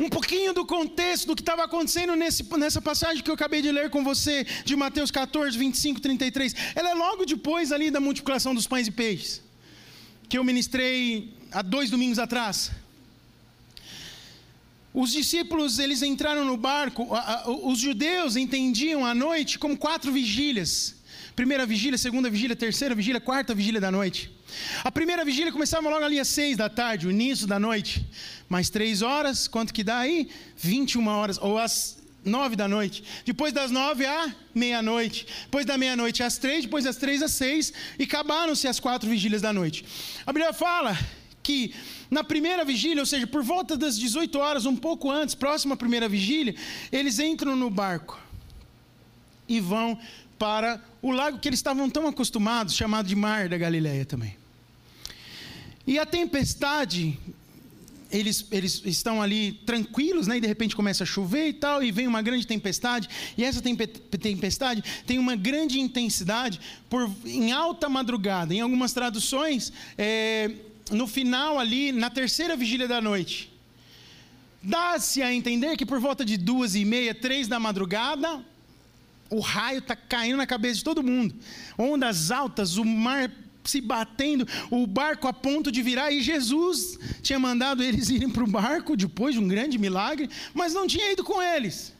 [0.00, 3.70] Um pouquinho do contexto do que estava acontecendo nesse, nessa passagem que eu acabei de
[3.70, 6.54] ler com você, de Mateus 14, 25, 33.
[6.74, 9.42] Ela é logo depois ali da multiplicação dos pães e peixes,
[10.28, 12.70] que eu ministrei há dois domingos atrás.
[14.94, 17.06] Os discípulos, eles entraram no barco,
[17.62, 20.96] os judeus entendiam a noite como quatro vigílias.
[21.36, 24.37] Primeira vigília, segunda vigília, terceira vigília, quarta vigília da noite.
[24.84, 28.06] A primeira vigília começava logo ali às seis da tarde, o início da noite.
[28.48, 30.28] Mais três horas, quanto que dá aí?
[30.56, 33.02] 21 horas, ou às nove da noite.
[33.24, 35.26] Depois das nove à meia-noite.
[35.44, 37.72] Depois da meia-noite às três, depois das três às seis.
[37.98, 39.84] E acabaram-se as quatro vigílias da noite.
[40.26, 40.96] A Bíblia fala
[41.42, 41.74] que
[42.10, 45.76] na primeira vigília, ou seja, por volta das 18 horas, um pouco antes, próximo à
[45.76, 46.54] primeira vigília,
[46.92, 48.20] eles entram no barco
[49.48, 49.98] e vão
[50.38, 54.36] para o lago que eles estavam tão acostumados, chamado de Mar da Galileia também.
[55.86, 57.18] E a tempestade,
[58.10, 60.36] eles, eles estão ali tranquilos, né?
[60.36, 63.08] E de repente começa a chover e tal, e vem uma grande tempestade.
[63.38, 68.52] E essa tempestade tem uma grande intensidade por, em alta madrugada.
[68.54, 70.50] Em algumas traduções, é,
[70.90, 73.50] no final ali, na terceira vigília da noite.
[74.62, 78.44] Dá-se a entender que por volta de duas e meia, três da madrugada,
[79.30, 81.34] o raio está caindo na cabeça de todo mundo.
[81.76, 83.30] Ondas altas, o mar
[83.64, 88.42] se batendo, o barco a ponto de virar, e Jesus tinha mandado eles irem para
[88.42, 91.92] o barco depois de um grande milagre, mas não tinha ido com eles.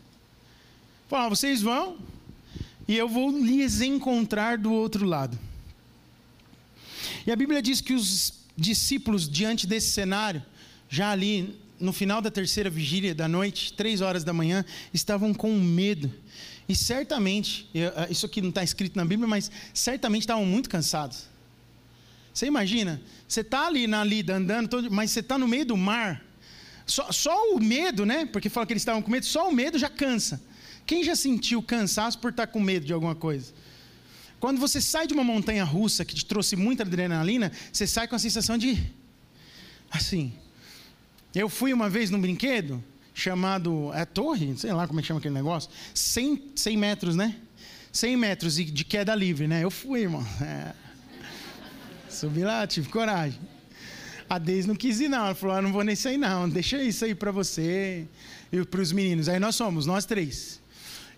[1.09, 1.99] Falou: ah, vocês vão,
[2.87, 5.39] e eu vou lhes encontrar do outro lado.
[7.27, 10.43] E a Bíblia diz que os discípulos, diante desse cenário,
[10.89, 15.55] já ali no final da terceira vigília da noite, três horas da manhã, estavam com
[15.55, 16.13] medo
[16.69, 21.27] e certamente, ah, isso aqui não está escrito na Bíblia, mas certamente estavam muito cansados.
[22.35, 26.25] Você imagina, você está ali na lida andando, mas você está no meio do mar.
[26.87, 28.27] Só, só, o medo, né?
[28.27, 30.41] Porque fala que eles estavam com medo, só o medo já cansa.
[30.87, 33.53] Quem já sentiu cansaço por estar com medo de alguma coisa?
[34.39, 38.15] Quando você sai de uma montanha russa que te trouxe muita adrenalina, você sai com
[38.15, 38.79] a sensação de.
[39.91, 40.33] Assim.
[41.35, 42.83] Eu fui uma vez num brinquedo,
[43.21, 43.91] chamado.
[43.95, 44.57] É torre?
[44.57, 45.71] Sei lá como é que chama aquele negócio.
[45.95, 47.37] 100, 100 metros, né?
[47.93, 49.65] 100 metros de queda livre, né?
[49.65, 50.27] Eu fui, irmão.
[50.41, 50.73] É.
[52.09, 53.39] Subi lá, tive coragem.
[54.29, 55.27] A Deise não quis ir, não.
[55.27, 56.49] Ela falou: ah, não vou nesse aí, não.
[56.49, 58.07] Deixa isso aí para você
[58.53, 59.29] e para os meninos.
[59.29, 60.61] Aí nós somos, nós três.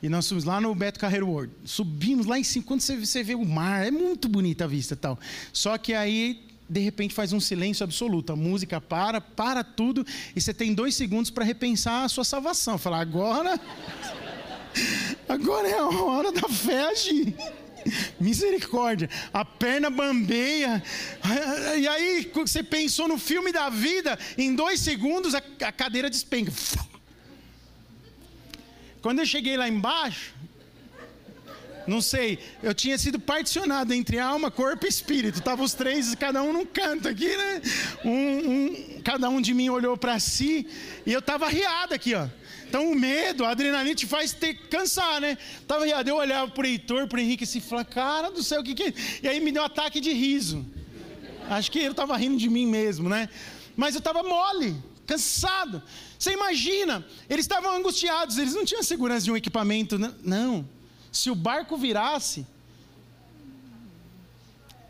[0.02, 1.52] E nós fomos lá no Beto Carreiro World.
[1.64, 2.64] Subimos lá em cima.
[2.64, 5.18] Quando você, você vê o mar, é muito bonita a vista tal.
[5.52, 8.32] Só que aí de repente faz um silêncio absoluto.
[8.32, 10.06] A música para, para tudo,
[10.36, 12.78] e você tem dois segundos para repensar a sua salvação.
[12.78, 13.60] Falar, agora.
[15.28, 17.34] Agora é a hora da fé agir.
[18.20, 20.80] Misericórdia, a perna bambeia.
[21.76, 25.40] E aí, você pensou no filme da vida, em dois segundos a,
[25.72, 26.52] cadeira despenca.
[29.02, 30.34] Quando eu cheguei lá embaixo,
[31.90, 35.38] não sei, eu tinha sido particionado entre alma, corpo e espírito.
[35.38, 37.60] Estavam os três, cada um num canto aqui, né?
[38.04, 40.68] Um, um cada um de mim olhou para si
[41.04, 42.28] e eu estava riado aqui, ó.
[42.68, 45.36] Então o medo, a adrenalina te faz ter, cansar, né?
[45.66, 46.08] Tava riado.
[46.08, 48.94] Eu olhava pro Heitor, pro Henrique assim, falava, cara do céu, o que que é?
[49.24, 50.64] E aí me deu um ataque de riso.
[51.48, 53.28] Acho que ele estava rindo de mim mesmo, né?
[53.76, 54.76] Mas eu estava mole,
[55.08, 55.82] cansado.
[56.16, 60.14] Você imagina, eles estavam angustiados, eles não tinham segurança de um equipamento, né?
[60.22, 60.64] não.
[61.10, 62.46] Se o barco virasse,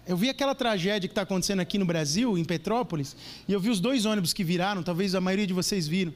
[0.06, 3.14] eu vi aquela tragédia que está acontecendo aqui no Brasil, em Petrópolis,
[3.46, 6.12] e eu vi os dois ônibus que viraram, talvez a maioria de vocês viram.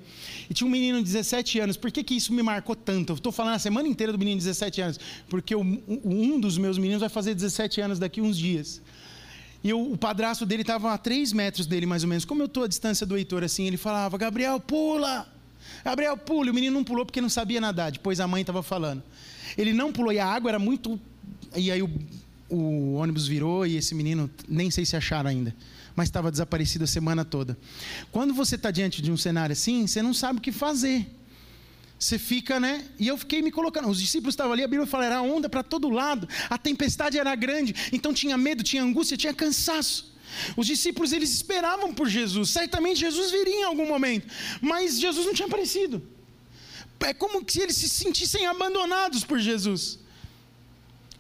[0.50, 1.76] E tinha um menino de 17 anos.
[1.76, 3.12] Por que, que isso me marcou tanto?
[3.12, 6.76] Eu estou falando a semana inteira do menino de 17 anos, porque um dos meus
[6.76, 8.82] meninos vai fazer 17 anos daqui uns dias.
[9.62, 12.24] E eu, o padrasto dele estava a 3 metros dele, mais ou menos.
[12.24, 15.33] Como eu estou à distância do Heitor, assim, ele falava: Gabriel, pula!
[15.84, 16.46] Gabriel, pula!
[16.46, 19.02] E o menino não pulou porque não sabia nadar, depois a mãe estava falando.
[19.56, 20.98] Ele não pulou e a água era muito.
[21.54, 21.90] E aí o
[22.48, 25.54] o ônibus virou e esse menino, nem sei se acharam ainda,
[25.96, 27.58] mas estava desaparecido a semana toda.
[28.12, 31.06] Quando você está diante de um cenário assim, você não sabe o que fazer.
[31.98, 32.84] Você fica, né?
[32.98, 33.88] E eu fiquei me colocando.
[33.88, 37.34] Os discípulos estavam ali, a Bíblia fala, era onda para todo lado, a tempestade era
[37.34, 40.13] grande, então tinha medo, tinha angústia, tinha cansaço.
[40.56, 44.26] Os discípulos eles esperavam por Jesus, certamente Jesus viria em algum momento,
[44.60, 46.02] mas Jesus não tinha aparecido.
[47.00, 49.98] É como se eles se sentissem abandonados por Jesus.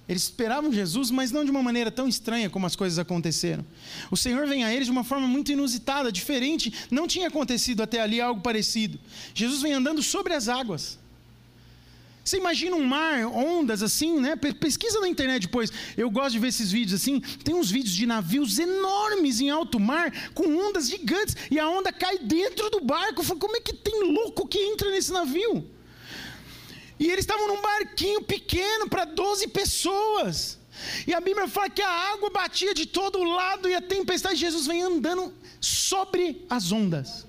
[0.08, 3.64] Eles esperavam Jesus, mas não de uma maneira tão estranha como as coisas aconteceram.
[4.10, 8.00] O Senhor vem a eles de uma forma muito inusitada, diferente, não tinha acontecido até
[8.00, 8.98] ali algo parecido.
[9.34, 10.98] Jesus vem andando sobre as águas.
[12.24, 14.34] Você imagina um mar, ondas assim, né?
[14.34, 15.70] Pesquisa na internet depois.
[15.94, 17.20] Eu gosto de ver esses vídeos assim.
[17.20, 21.92] Tem uns vídeos de navios enormes em alto mar, com ondas gigantes, e a onda
[21.92, 23.20] cai dentro do barco.
[23.20, 25.68] Eu falo, como é que tem louco que entra nesse navio?
[26.98, 30.58] E eles estavam num barquinho pequeno para 12 pessoas.
[31.06, 34.40] E a Bíblia fala que a água batia de todo lado e a tempestade de
[34.40, 37.26] Jesus vem andando sobre as ondas.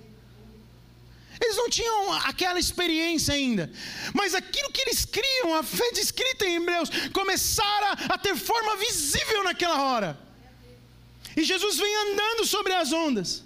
[1.42, 3.72] Eles não tinham aquela experiência ainda,
[4.14, 9.44] mas aquilo que eles criam, a fé descrita em Hebreus, começara a ter forma visível
[9.44, 10.20] naquela hora.
[11.36, 13.44] E Jesus vem andando sobre as ondas.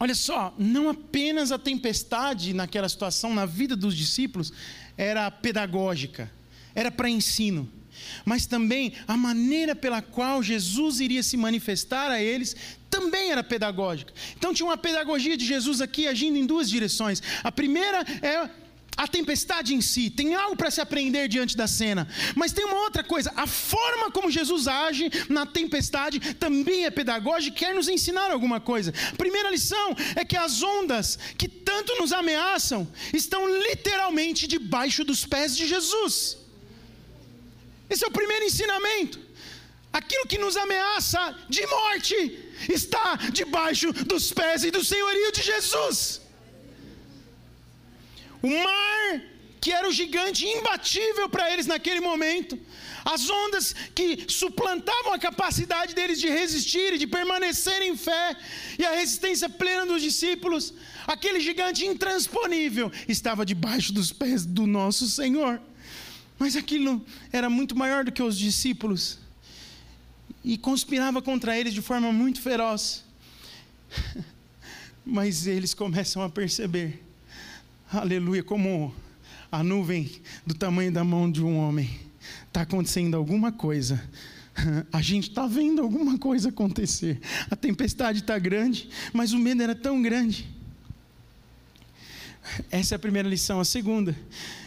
[0.00, 4.52] Olha só, não apenas a tempestade naquela situação, na vida dos discípulos,
[4.96, 6.28] era pedagógica,
[6.74, 7.70] era para ensino,
[8.24, 12.56] mas também a maneira pela qual Jesus iria se manifestar a eles
[12.92, 14.12] também era pedagógica.
[14.36, 17.22] Então tinha uma pedagogia de Jesus aqui agindo em duas direções.
[17.42, 18.50] A primeira é
[18.94, 22.80] a tempestade em si, tem algo para se aprender diante da cena, mas tem uma
[22.86, 27.88] outra coisa: a forma como Jesus age na tempestade também é pedagógica e quer nos
[27.88, 28.92] ensinar alguma coisa.
[29.12, 35.24] A primeira lição é que as ondas que tanto nos ameaçam estão literalmente debaixo dos
[35.24, 36.36] pés de Jesus.
[37.88, 39.31] Esse é o primeiro ensinamento.
[39.92, 42.16] Aquilo que nos ameaça de morte
[42.68, 46.22] está debaixo dos pés e do senhorio de Jesus.
[48.42, 49.22] O mar,
[49.60, 52.58] que era o gigante imbatível para eles naquele momento,
[53.04, 58.36] as ondas que suplantavam a capacidade deles de resistir e de permanecer em fé,
[58.78, 60.72] e a resistência plena dos discípulos,
[61.06, 65.60] aquele gigante intransponível estava debaixo dos pés do nosso Senhor.
[66.38, 69.21] Mas aquilo era muito maior do que os discípulos
[70.44, 73.04] e conspirava contra eles de forma muito feroz.
[75.04, 77.02] Mas eles começam a perceber
[77.98, 78.94] aleluia, como
[79.50, 80.10] a nuvem
[80.46, 81.90] do tamanho da mão de um homem.
[82.48, 84.02] Está acontecendo alguma coisa.
[84.92, 87.20] A gente está vendo alguma coisa acontecer.
[87.50, 90.48] A tempestade está grande, mas o medo era tão grande.
[92.70, 93.60] Essa é a primeira lição.
[93.60, 94.16] A segunda,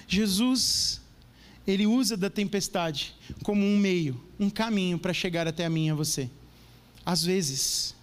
[0.07, 1.01] Jesus,
[1.67, 5.89] ele usa da tempestade como um meio, um caminho para chegar até a mim e
[5.89, 6.29] a você.
[7.05, 7.95] Às vezes,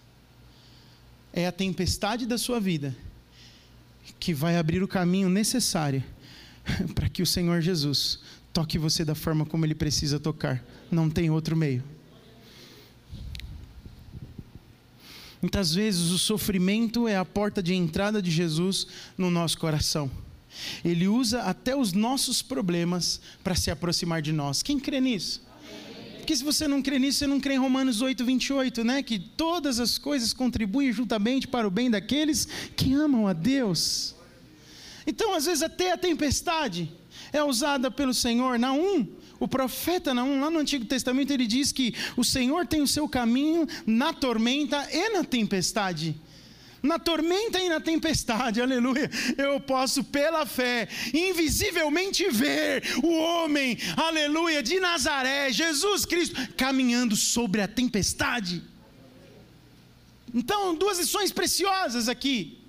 [1.31, 2.95] é a tempestade da sua vida
[4.19, 6.03] que vai abrir o caminho necessário
[6.93, 8.19] para que o Senhor Jesus
[8.51, 10.63] toque você da forma como ele precisa tocar.
[10.91, 11.83] Não tem outro meio.
[15.41, 18.87] Muitas vezes o sofrimento é a porta de entrada de Jesus
[19.17, 20.09] no nosso coração.
[20.83, 24.61] Ele usa até os nossos problemas para se aproximar de nós.
[24.61, 25.41] Quem crê nisso?
[26.17, 29.03] Porque se você não crê nisso, você não crê em Romanos 8, 28, né?
[29.03, 32.47] Que todas as coisas contribuem juntamente para o bem daqueles
[32.77, 34.15] que amam a Deus.
[35.05, 36.89] Então, às vezes, até a tempestade
[37.33, 38.57] é usada pelo Senhor.
[38.57, 39.05] Naum,
[39.37, 43.09] o profeta Naum, lá no Antigo Testamento, ele diz que o Senhor tem o seu
[43.09, 46.15] caminho na tormenta e na tempestade
[46.83, 54.61] na tormenta e na tempestade, aleluia, eu posso pela fé, invisivelmente ver o homem, aleluia,
[54.61, 58.61] de Nazaré, Jesus Cristo, caminhando sobre a tempestade.
[60.33, 62.62] Então, duas lições preciosas aqui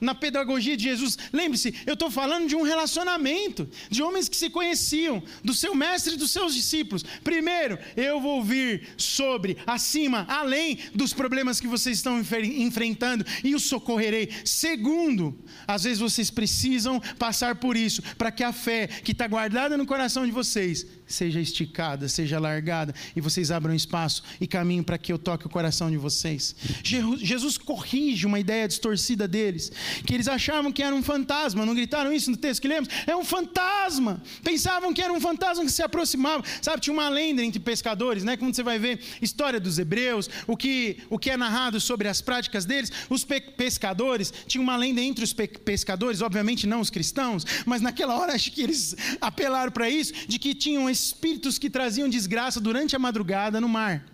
[0.00, 1.18] na pedagogia de Jesus.
[1.32, 6.14] Lembre-se, eu estou falando de um relacionamento, de homens que se conheciam, do seu mestre
[6.14, 7.04] e dos seus discípulos.
[7.24, 13.64] Primeiro, eu vou ouvir sobre, acima, além dos problemas que vocês estão enfrentando e os
[13.64, 14.30] socorrerei.
[14.44, 19.76] Segundo, às vezes vocês precisam passar por isso, para que a fé que está guardada
[19.76, 24.98] no coração de vocês seja esticada, seja largada, e vocês abram espaço e caminho para
[24.98, 26.54] que eu toque o coração de vocês.
[26.82, 29.72] Jesus corrige uma ideia distorcida deles,
[30.06, 32.88] que eles achavam que era um fantasma, não gritaram isso no texto que lemos?
[33.06, 34.22] É um fantasma.
[34.42, 36.44] Pensavam que era um fantasma que se aproximava.
[36.62, 38.36] Sabe, tinha uma lenda entre pescadores, né?
[38.36, 42.20] Quando você vai ver história dos hebreus, o que, o que é narrado sobre as
[42.20, 46.90] práticas deles, os pe pescadores, tinha uma lenda entre os pe pescadores, obviamente não os
[46.90, 51.70] cristãos, mas naquela hora acho que eles apelaram para isso, de que tinham espíritos que
[51.70, 54.04] traziam desgraça durante a madrugada no mar.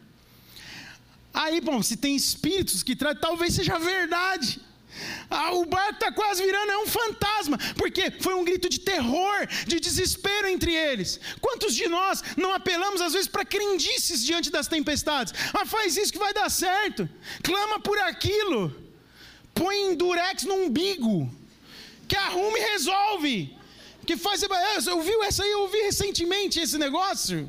[1.33, 4.61] Aí, bom, se tem espíritos que trazem, talvez seja verdade.
[5.30, 9.47] Ah, o barco está quase virando, é um fantasma, porque foi um grito de terror,
[9.66, 11.20] de desespero entre eles.
[11.40, 15.32] Quantos de nós não apelamos às vezes para crendices diante das tempestades?
[15.53, 17.09] Ah, faz isso que vai dar certo,
[17.42, 18.74] clama por aquilo,
[19.55, 21.30] põe durex no umbigo,
[22.07, 23.64] que arruma e resolve
[24.05, 24.42] que faz.
[24.42, 25.51] Você ouviu essa aí?
[25.51, 27.49] Eu ouvi recentemente esse negócio.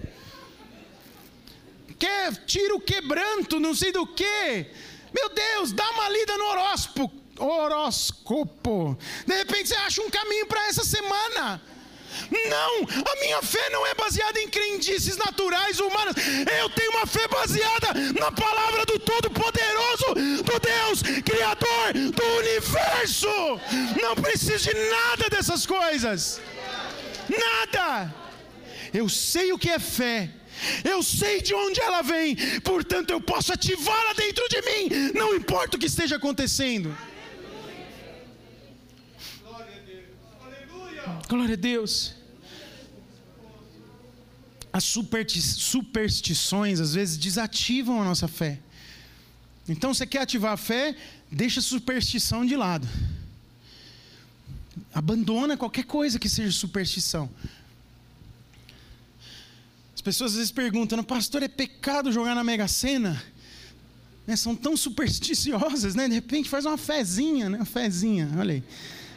[2.00, 4.66] Quer tira o quebranto, não sei do que.
[5.14, 7.12] Meu Deus, dá uma lida no horóscopo.
[7.40, 8.98] Horóscopo.
[9.26, 11.62] De repente você acha um caminho para essa semana.
[12.32, 16.16] Não, a minha fé não é baseada em crendices naturais humanas.
[16.60, 20.14] Eu tenho uma fé baseada na palavra do Todo-Poderoso,
[20.44, 23.28] do Deus Criador do universo.
[24.02, 26.42] Não preciso de nada dessas coisas.
[27.30, 28.14] Nada.
[28.94, 30.30] Eu sei o que é fé.
[30.86, 35.76] Eu sei de onde ela vem, portanto eu posso ativá-la dentro de mim, não importa
[35.76, 36.96] o que esteja acontecendo.
[41.28, 42.14] Glória a Deus.
[44.72, 48.60] As superstições às vezes desativam a nossa fé.
[49.68, 50.96] Então você quer ativar a fé,
[51.32, 52.88] deixa a superstição de lado.
[54.94, 57.30] Abandona qualquer coisa que seja superstição.
[59.96, 63.24] As pessoas às vezes perguntam, pastor, é pecado jogar na Mega Sena?
[64.28, 66.08] Né, são tão supersticiosas, né?
[66.08, 67.58] De repente faz uma fezinha, né?
[67.58, 68.64] Uma fezinha, olha aí.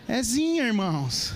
[0.07, 1.33] Fezinha, irmãos.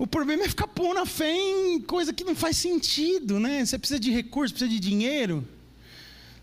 [0.00, 3.62] O problema é ficar pondo a fé em coisa que não faz sentido, né?
[3.62, 5.46] Você precisa de recurso, precisa de dinheiro.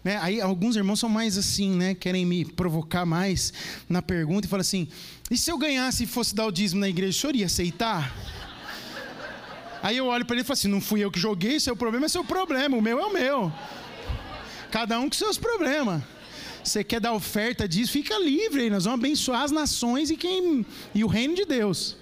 [0.03, 0.19] Né?
[0.21, 1.95] Aí alguns irmãos são mais assim, né?
[1.95, 3.51] Querem me provocar mais
[3.89, 4.87] na pergunta e falam assim:
[5.31, 8.15] e se eu ganhasse e fosse dar o dízimo na igreja, o senhor ia aceitar?
[9.81, 12.05] Aí eu olho para ele e falo assim: não fui eu que joguei, seu problema
[12.05, 13.51] é seu problema, o meu é o meu.
[14.69, 16.03] Cada um com seus problemas.
[16.63, 21.03] Você quer dar oferta disso, fica livre, nós vamos abençoar as nações e, quem, e
[21.03, 21.97] o reino de Deus.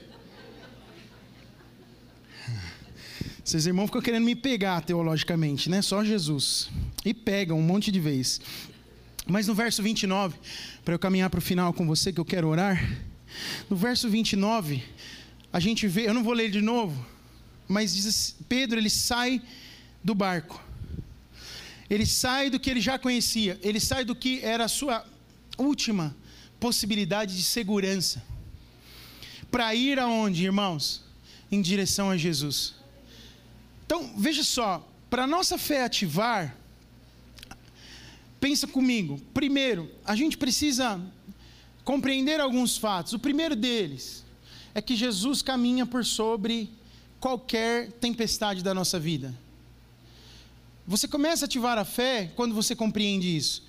[3.45, 5.79] Esses irmãos ficam querendo me pegar teologicamente, né?
[5.83, 6.67] Só Jesus.
[7.05, 8.41] E pegam um monte de vezes.
[9.27, 10.35] Mas no verso 29,
[10.83, 12.83] para eu caminhar para o final com você, que eu quero orar.
[13.69, 14.83] No verso 29,
[15.53, 17.05] a gente vê, eu não vou ler de novo,
[17.67, 19.39] mas diz assim, Pedro, ele sai
[20.03, 20.59] do barco.
[21.87, 25.05] Ele sai do que ele já conhecia, ele sai do que era a sua
[25.55, 26.15] última
[26.59, 28.23] possibilidade de segurança.
[29.51, 31.03] Para ir aonde, irmãos?
[31.51, 32.84] Em direção a Jesus.
[33.85, 36.55] Então, veja só, para nossa fé ativar,
[38.39, 39.21] pensa comigo.
[39.33, 40.99] Primeiro, a gente precisa
[41.83, 43.13] compreender alguns fatos.
[43.13, 44.25] O primeiro deles
[44.73, 46.69] é que Jesus caminha por sobre
[47.19, 49.33] qualquer tempestade da nossa vida.
[50.87, 53.63] Você começa a ativar a fé quando você compreende isso.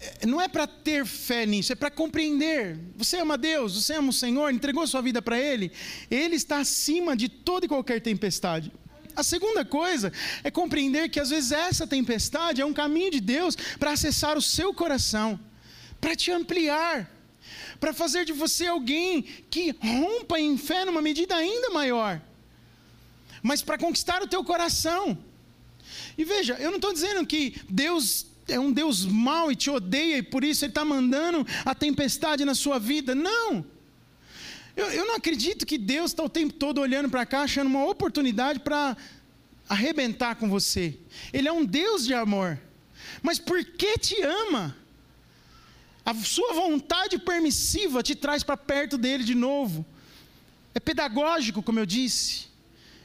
[0.00, 2.78] É, não é para ter fé nisso, é para compreender.
[2.96, 5.72] Você ama Deus, você ama o Senhor, entregou sua vida para Ele.
[6.10, 8.70] Ele está acima de toda e qualquer tempestade.
[9.16, 10.12] A segunda coisa
[10.44, 14.42] é compreender que às vezes essa tempestade é um caminho de Deus para acessar o
[14.42, 15.40] seu coração,
[15.98, 17.10] para te ampliar,
[17.80, 22.20] para fazer de você alguém que rompa em fé numa medida ainda maior,
[23.42, 25.18] mas para conquistar o teu coração.
[26.18, 30.18] E veja, eu não estou dizendo que Deus é um Deus mau e te odeia
[30.18, 33.14] e por isso Ele está mandando a tempestade na sua vida.
[33.14, 33.64] Não!
[34.76, 37.86] Eu, eu não acredito que Deus está o tempo todo olhando para cá, achando uma
[37.86, 38.94] oportunidade para
[39.66, 40.98] arrebentar com você.
[41.32, 42.60] Ele é um Deus de amor.
[43.22, 44.76] Mas por que te ama?
[46.04, 49.84] A sua vontade permissiva te traz para perto dele de novo.
[50.74, 52.46] É pedagógico, como eu disse.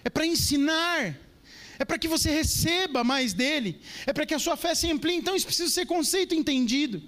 [0.04, 1.18] É para ensinar.
[1.80, 3.82] É para que você receba mais dele.
[4.06, 5.16] É para que a sua fé se amplie.
[5.16, 7.02] Então isso precisa ser conceito entendido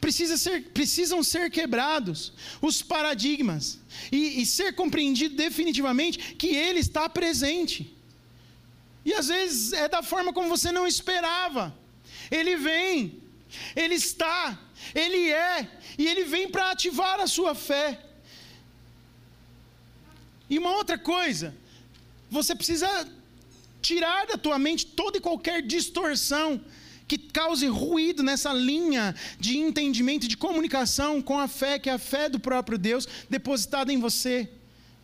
[0.00, 3.78] precisa ser, precisam ser quebrados os paradigmas
[4.10, 7.94] e, e ser compreendido definitivamente que Ele está presente.
[9.04, 11.76] E às vezes é da forma como você não esperava.
[12.30, 13.22] Ele vem,
[13.74, 14.58] Ele está,
[14.94, 18.00] Ele é, e Ele vem para ativar a sua fé.
[20.48, 21.54] E uma outra coisa,
[22.28, 22.88] Você precisa
[23.80, 26.60] tirar da tua mente toda e qualquer distorção
[27.06, 31.98] que cause ruído nessa linha de entendimento de comunicação com a fé, que é a
[31.98, 34.48] fé do próprio Deus depositada em você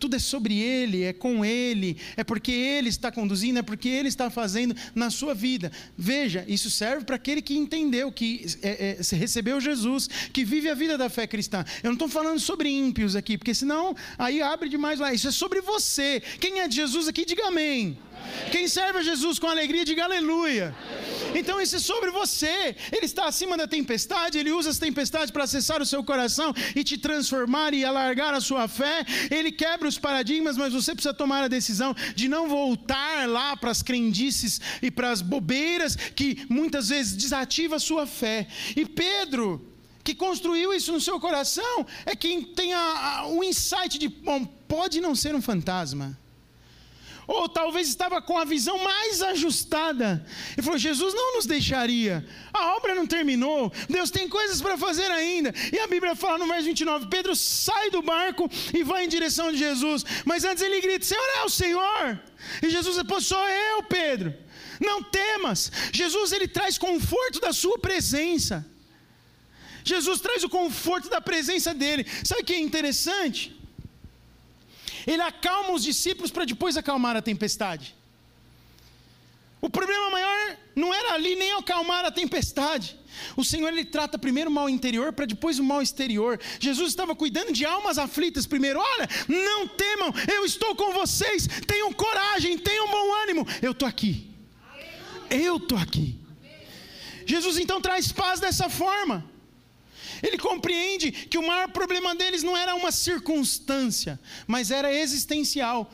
[0.02, 4.08] tudo é sobre Ele, é com Ele, é porque Ele está conduzindo, é porque Ele
[4.08, 5.70] está fazendo na sua vida.
[5.96, 10.74] Veja, isso serve para aquele que entendeu, que é, é, recebeu Jesus, que vive a
[10.74, 11.64] vida da fé cristã.
[11.84, 15.14] Eu não estou falando sobre ímpios aqui, porque senão aí abre demais lá.
[15.14, 16.20] Isso é sobre você.
[16.40, 17.96] Quem é de Jesus aqui, diga amém.
[18.50, 20.74] Quem serve a Jesus com alegria, diga aleluia.
[21.34, 22.76] Então isso é sobre você.
[22.90, 26.84] Ele está acima da tempestade, ele usa as tempestades para acessar o seu coração e
[26.84, 29.04] te transformar e alargar a sua fé.
[29.30, 33.70] Ele quebra os paradigmas, mas você precisa tomar a decisão de não voltar lá para
[33.70, 38.46] as crendices e para as bobeiras que muitas vezes desativa a sua fé.
[38.76, 39.66] E Pedro,
[40.04, 42.72] que construiu isso no seu coração, é quem tem
[43.30, 46.18] o insight de, bom, pode não ser um fantasma
[47.32, 50.24] ou talvez estava com a visão mais ajustada.
[50.52, 55.10] Ele falou: Jesus não nos deixaria, a obra não terminou, Deus tem coisas para fazer
[55.10, 55.52] ainda.
[55.72, 59.50] E a Bíblia fala no verso 29: Pedro sai do barco e vai em direção
[59.50, 62.20] de Jesus, mas antes ele grita: Senhor é o Senhor.
[62.62, 64.34] E Jesus depois: Sou eu, Pedro.
[64.78, 65.70] Não temas.
[65.92, 68.66] Jesus ele traz conforto da sua presença.
[69.84, 72.06] Jesus traz o conforto da presença dele.
[72.24, 73.61] Sabe o que é interessante?
[75.06, 77.94] Ele acalma os discípulos para depois acalmar a tempestade.
[79.60, 82.98] O problema maior não era ali nem acalmar a tempestade.
[83.36, 86.40] O Senhor ele trata primeiro o mal interior para depois o mal exterior.
[86.58, 88.80] Jesus estava cuidando de almas aflitas primeiro.
[88.80, 91.46] Olha, não temam, eu estou com vocês.
[91.64, 93.46] Tenham coragem, tenham bom ânimo.
[93.62, 94.28] Eu estou aqui.
[95.30, 96.18] Eu estou aqui.
[97.24, 99.31] Jesus então traz paz dessa forma.
[100.22, 105.92] Ele compreende que o maior problema deles não era uma circunstância, mas era existencial.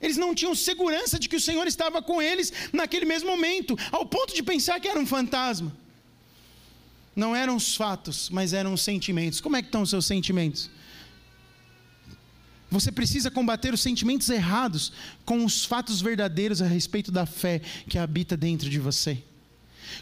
[0.00, 4.06] Eles não tinham segurança de que o Senhor estava com eles naquele mesmo momento, ao
[4.06, 5.76] ponto de pensar que era um fantasma.
[7.14, 9.42] Não eram os fatos, mas eram os sentimentos.
[9.42, 10.70] Como é que estão os seus sentimentos?
[12.70, 14.90] Você precisa combater os sentimentos errados
[15.24, 19.22] com os fatos verdadeiros a respeito da fé que habita dentro de você.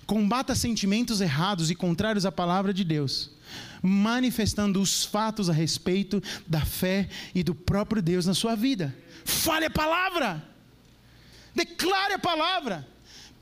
[0.06, 3.38] Combata sentimentos errados e contrários à palavra de Deus
[3.83, 8.95] manifestando os fatos a respeito da fé e do próprio Deus na sua vida.
[9.24, 10.43] Fale a palavra,
[11.55, 12.87] declare a palavra.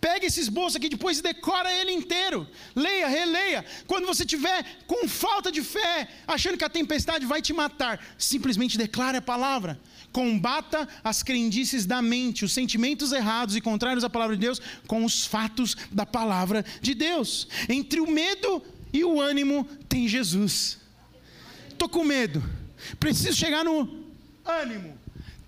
[0.00, 2.46] Pegue esse esboço aqui depois e decora ele inteiro.
[2.74, 3.64] Leia, releia.
[3.86, 8.76] Quando você tiver com falta de fé, achando que a tempestade vai te matar, simplesmente
[8.76, 9.80] declare a palavra.
[10.12, 15.04] Combata as crendices da mente, os sentimentos errados e contrários à palavra de Deus, com
[15.04, 17.48] os fatos da palavra de Deus.
[17.68, 18.62] Entre o medo
[18.92, 20.78] e o ânimo tem Jesus.
[21.68, 22.42] Estou com medo.
[22.98, 24.04] Preciso chegar no
[24.44, 24.95] ânimo.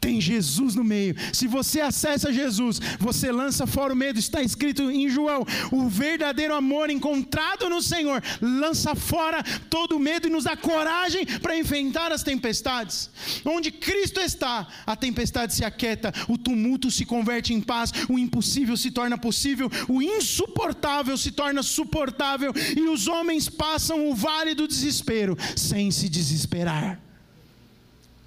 [0.00, 1.16] Tem Jesus no meio.
[1.32, 4.18] Se você acessa Jesus, você lança fora o medo.
[4.18, 10.28] Está escrito em João: o verdadeiro amor encontrado no Senhor lança fora todo o medo
[10.28, 13.10] e nos dá coragem para enfrentar as tempestades.
[13.44, 18.76] Onde Cristo está, a tempestade se aquieta, o tumulto se converte em paz, o impossível
[18.76, 24.68] se torna possível, o insuportável se torna suportável e os homens passam o vale do
[24.68, 27.07] desespero sem se desesperar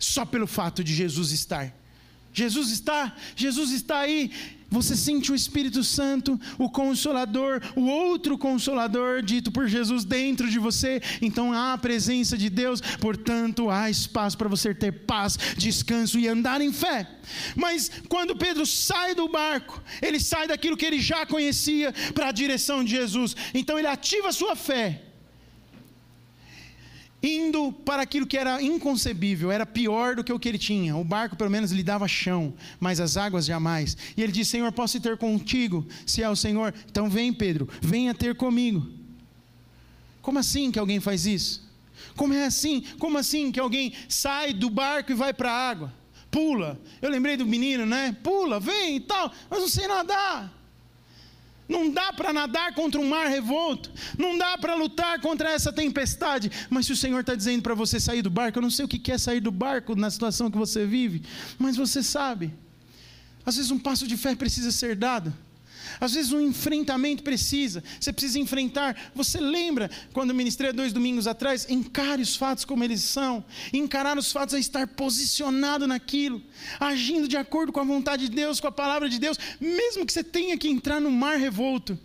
[0.01, 1.73] só pelo fato de Jesus estar.
[2.33, 4.31] Jesus está, Jesus está aí.
[4.69, 10.57] Você sente o Espírito Santo, o Consolador, o outro Consolador dito por Jesus dentro de
[10.57, 11.01] você.
[11.21, 16.25] Então há a presença de Deus, portanto há espaço para você ter paz, descanso e
[16.25, 17.05] andar em fé.
[17.53, 22.31] Mas quando Pedro sai do barco, ele sai daquilo que ele já conhecia para a
[22.31, 23.35] direção de Jesus.
[23.53, 25.10] Então ele ativa a sua fé
[27.21, 30.95] indo para aquilo que era inconcebível, era pior do que o que ele tinha.
[30.95, 33.95] O barco pelo menos lhe dava chão, mas as águas jamais.
[34.17, 36.73] E ele disse: Senhor, posso ter contigo, se é o Senhor?
[36.89, 38.87] Então vem, Pedro, venha ter comigo.
[40.21, 41.69] Como assim que alguém faz isso?
[42.15, 42.83] Como é assim?
[42.99, 45.93] Como assim que alguém sai do barco e vai para a água?
[46.29, 46.79] Pula.
[47.01, 48.15] Eu lembrei do menino, né?
[48.23, 50.60] Pula, vem e tal, mas não sei nadar.
[51.71, 53.89] Não dá para nadar contra um mar revolto.
[54.17, 56.51] Não dá para lutar contra essa tempestade.
[56.69, 58.87] Mas se o Senhor está dizendo para você sair do barco, eu não sei o
[58.89, 61.23] que é sair do barco na situação que você vive,
[61.57, 62.53] mas você sabe.
[63.45, 65.33] Às vezes um passo de fé precisa ser dado.
[65.99, 69.11] Às vezes um enfrentamento precisa, você precisa enfrentar.
[69.15, 71.69] Você lembra quando ministrei dois domingos atrás?
[71.69, 73.43] Encare os fatos como eles são.
[73.73, 76.41] Encarar os fatos é estar posicionado naquilo,
[76.79, 80.13] agindo de acordo com a vontade de Deus, com a palavra de Deus, mesmo que
[80.13, 81.97] você tenha que entrar no mar revolto.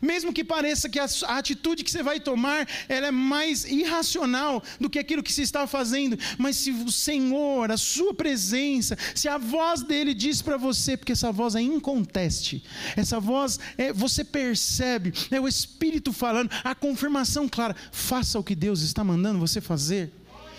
[0.00, 4.98] Mesmo que pareça que a, atitude que você vai tomar é mais irracional do que
[4.98, 9.82] aquilo que se está fazendo, mas se o Senhor, a sua presença, se a voz
[9.82, 12.64] dele diz para você, porque essa voz é inconteste,
[12.96, 18.54] essa voz é, você percebe, é o Espírito falando, a confirmação clara, faça o que
[18.54, 20.12] Deus está mandando você fazer,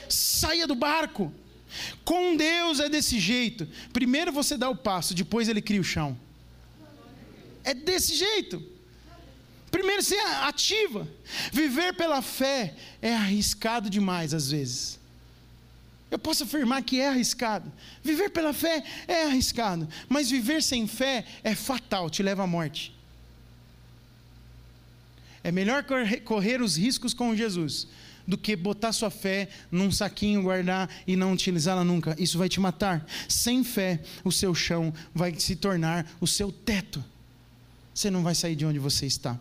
[0.08, 1.32] saia do barco.
[2.04, 3.68] Com Deus é desse jeito.
[3.94, 6.18] Primeiro você dá o passo, depois ele cria o chão.
[7.64, 8.79] É desse jeito.
[9.70, 11.08] Primeiro você ativa.
[11.52, 15.00] Viver pela fé é arriscado demais às vezes.
[16.12, 17.72] Eu posso afirmar que é arriscado.
[18.04, 22.96] Viver pela fé é arriscado, mas viver sem fé é fatal, te leva à morte.
[25.44, 25.86] É melhor
[26.26, 27.88] correr os riscos com Jesus
[28.28, 32.16] do que botar sua fé num saquinho, guardar e não utilizá-la nunca.
[32.20, 33.06] Isso vai te matar.
[33.28, 37.04] Sem fé, o seu chão vai se tornar o seu teto.
[37.94, 39.40] Você não vai sair de onde você está.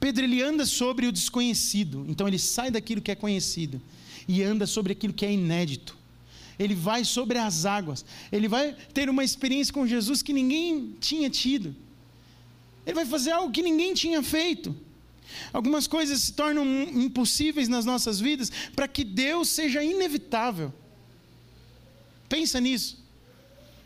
[0.00, 3.80] Pedro ele anda sobre o desconhecido, então ele sai daquilo que é conhecido
[4.26, 5.96] e anda sobre aquilo que é inédito.
[6.58, 11.30] Ele vai sobre as águas, ele vai ter uma experiência com Jesus que ninguém tinha
[11.30, 11.74] tido.
[12.84, 14.74] Ele vai fazer algo que ninguém tinha feito.
[15.52, 20.72] Algumas coisas se tornam impossíveis nas nossas vidas para que Deus seja inevitável.
[22.28, 22.98] Pensa nisso.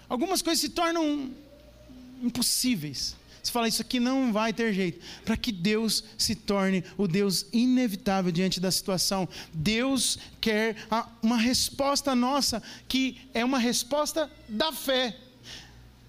[0.09, 1.31] Algumas coisas se tornam
[2.23, 5.05] impossíveis você fala, isso aqui não vai ter jeito.
[5.25, 9.29] Para que Deus se torne o Deus inevitável diante da situação.
[9.53, 10.77] Deus quer
[11.21, 15.17] uma resposta nossa, que é uma resposta da fé.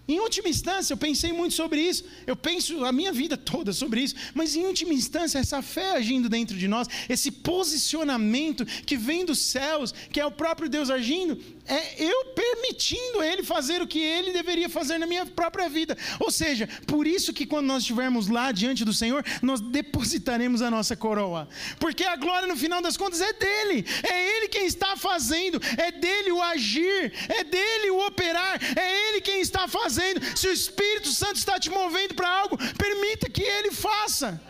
[0.06, 4.02] Em última instância, eu pensei muito sobre isso, eu penso a minha vida toda sobre
[4.02, 9.24] isso, mas em última instância, essa fé agindo dentro de nós, esse posicionamento que vem
[9.24, 14.00] dos céus, que é o próprio Deus agindo, é eu permitindo Ele fazer o que
[14.00, 15.98] Ele deveria fazer na minha própria vida.
[16.20, 20.70] Ou seja, por isso que quando nós estivermos lá diante do Senhor, nós depositaremos a
[20.70, 21.48] nossa coroa,
[21.80, 25.94] porque a glória no final das contas é dele, é Ele quem está fazendo, é
[25.94, 30.38] dele o agir, é dele o operar, é Ele quem está fazendo fazendo.
[30.38, 34.42] Se o Espírito Santo está te movendo para algo, permita que ele faça.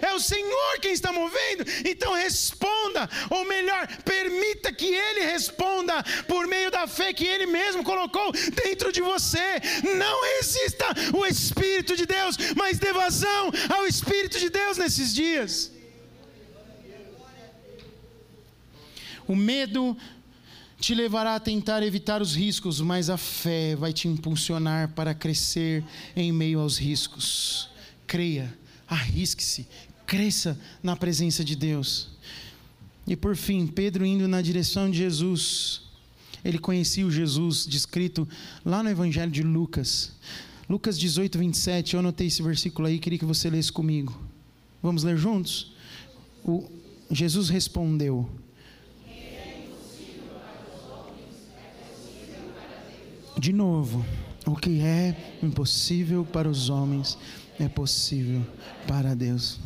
[0.00, 6.46] É o Senhor quem está movendo, então responda, ou melhor, permita que Ele responda por
[6.46, 8.30] meio da fé que Ele mesmo colocou
[8.62, 9.48] dentro de você.
[9.96, 15.72] Não resista o Espírito de Deus, mas dê vazão ao Espírito de Deus nesses dias.
[19.26, 19.96] O medo
[20.78, 25.82] te levará a tentar evitar os riscos, mas a fé vai te impulsionar para crescer
[26.14, 27.68] em meio aos riscos.
[28.06, 28.56] Creia,
[28.86, 29.66] arrisque-se,
[30.06, 32.10] cresça na presença de Deus.
[33.06, 35.82] E por fim, Pedro indo na direção de Jesus.
[36.44, 38.28] Ele conhecia o Jesus descrito
[38.64, 40.12] lá no Evangelho de Lucas.
[40.68, 41.94] Lucas 18, 27.
[41.94, 44.16] Eu anotei esse versículo aí, queria que você lesse comigo.
[44.82, 45.72] Vamos ler juntos?
[46.44, 46.68] O,
[47.10, 48.28] Jesus respondeu:
[53.38, 54.04] De novo,
[54.46, 57.18] o que é impossível para os homens
[57.58, 58.46] é possível
[58.86, 59.60] para Deus.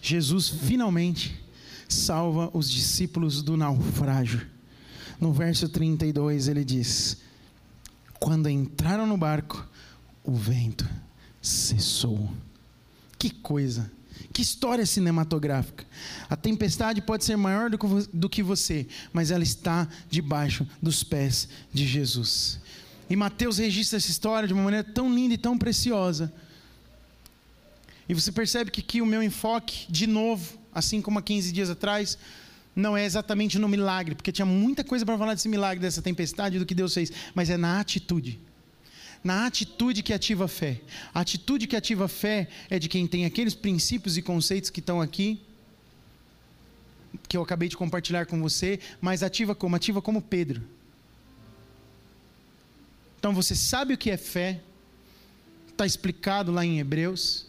[0.00, 1.40] Jesus finalmente
[1.88, 4.46] salva os discípulos do naufrágio.
[5.20, 7.18] No verso 32 ele diz:
[8.18, 9.64] Quando entraram no barco,
[10.24, 10.88] o vento
[11.40, 12.32] cessou.
[13.16, 13.90] Que coisa!
[14.32, 15.84] Que história cinematográfica.
[16.28, 21.86] A tempestade pode ser maior do que você, mas ela está debaixo dos pés de
[21.86, 22.58] Jesus.
[23.08, 26.32] E Mateus registra essa história de uma maneira tão linda e tão preciosa.
[28.08, 31.70] E você percebe que aqui o meu enfoque, de novo, assim como há 15 dias
[31.70, 32.18] atrás,
[32.74, 36.58] não é exatamente no milagre, porque tinha muita coisa para falar desse milagre, dessa tempestade,
[36.58, 38.40] do que Deus fez, mas é na atitude.
[39.22, 40.80] Na atitude que ativa a fé.
[41.14, 44.80] A atitude que ativa a fé é de quem tem aqueles princípios e conceitos que
[44.80, 45.40] estão aqui,
[47.28, 49.76] que eu acabei de compartilhar com você, mas ativa como?
[49.76, 50.62] Ativa como Pedro.
[53.22, 54.60] Então você sabe o que é fé,
[55.68, 57.46] está explicado lá em Hebreus,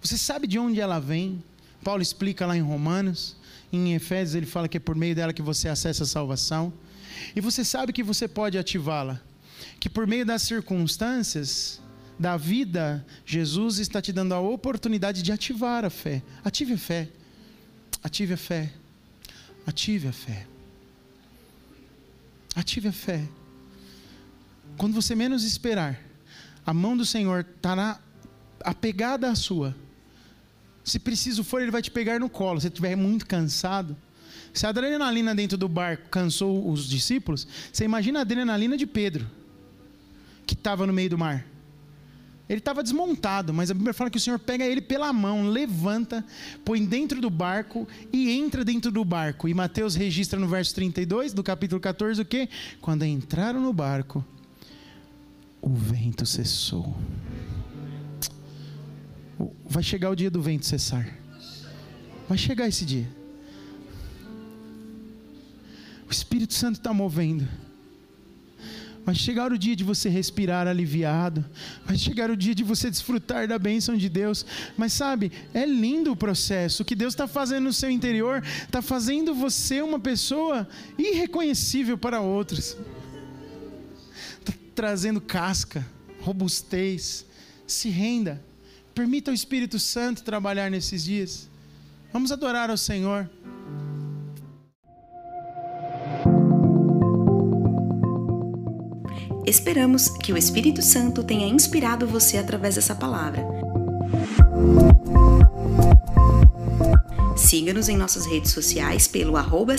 [0.00, 1.44] você sabe de onde ela vem,
[1.84, 3.36] Paulo explica lá em Romanos,
[3.70, 6.72] em Efésios ele fala que é por meio dela que você acessa a salvação,
[7.36, 9.20] e você sabe que você pode ativá-la,
[9.78, 11.78] que por meio das circunstâncias
[12.18, 16.22] da vida, Jesus está te dando a oportunidade de ativar a fé.
[16.42, 17.10] Ative a fé.
[18.02, 18.72] Ative a fé.
[19.66, 20.46] Ative a fé.
[22.56, 23.28] Ative a fé.
[24.76, 26.00] Quando você menos esperar,
[26.64, 28.00] a mão do Senhor estará
[28.64, 29.74] apegada à sua.
[30.84, 32.60] Se preciso for, Ele vai te pegar no colo.
[32.60, 33.96] Se estiver muito cansado.
[34.52, 39.26] Se a adrenalina dentro do barco cansou os discípulos, você imagina a adrenalina de Pedro,
[40.46, 41.46] que estava no meio do mar.
[42.48, 46.22] Ele estava desmontado, mas a Bíblia fala que o Senhor pega ele pela mão, levanta,
[46.64, 49.48] põe dentro do barco e entra dentro do barco.
[49.48, 52.50] E Mateus registra no verso 32 do capítulo 14 o que?
[52.80, 54.22] Quando entraram no barco,
[55.62, 56.94] o vento cessou.
[59.64, 61.08] Vai chegar o dia do vento cessar.
[62.28, 63.08] Vai chegar esse dia.
[66.08, 67.48] O Espírito Santo está movendo.
[69.04, 71.44] Vai chegar o dia de você respirar aliviado.
[71.84, 74.44] Vai chegar o dia de você desfrutar da bênção de Deus.
[74.76, 76.82] Mas sabe, é lindo o processo.
[76.82, 82.20] O que Deus está fazendo no seu interior está fazendo você uma pessoa irreconhecível para
[82.20, 82.76] outros.
[84.74, 85.86] Trazendo casca,
[86.20, 87.26] robustez.
[87.66, 88.42] Se renda.
[88.94, 91.48] Permita o Espírito Santo trabalhar nesses dias.
[92.12, 93.28] Vamos adorar ao Senhor.
[99.46, 103.44] Esperamos que o Espírito Santo tenha inspirado você através dessa palavra.
[107.36, 109.76] Siga-nos em nossas redes sociais pelo arroba.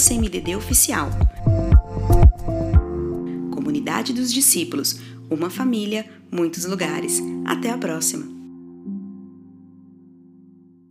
[3.84, 4.98] Comunidade dos Discípulos,
[5.30, 7.22] uma família, muitos lugares.
[7.46, 8.33] Até a próxima!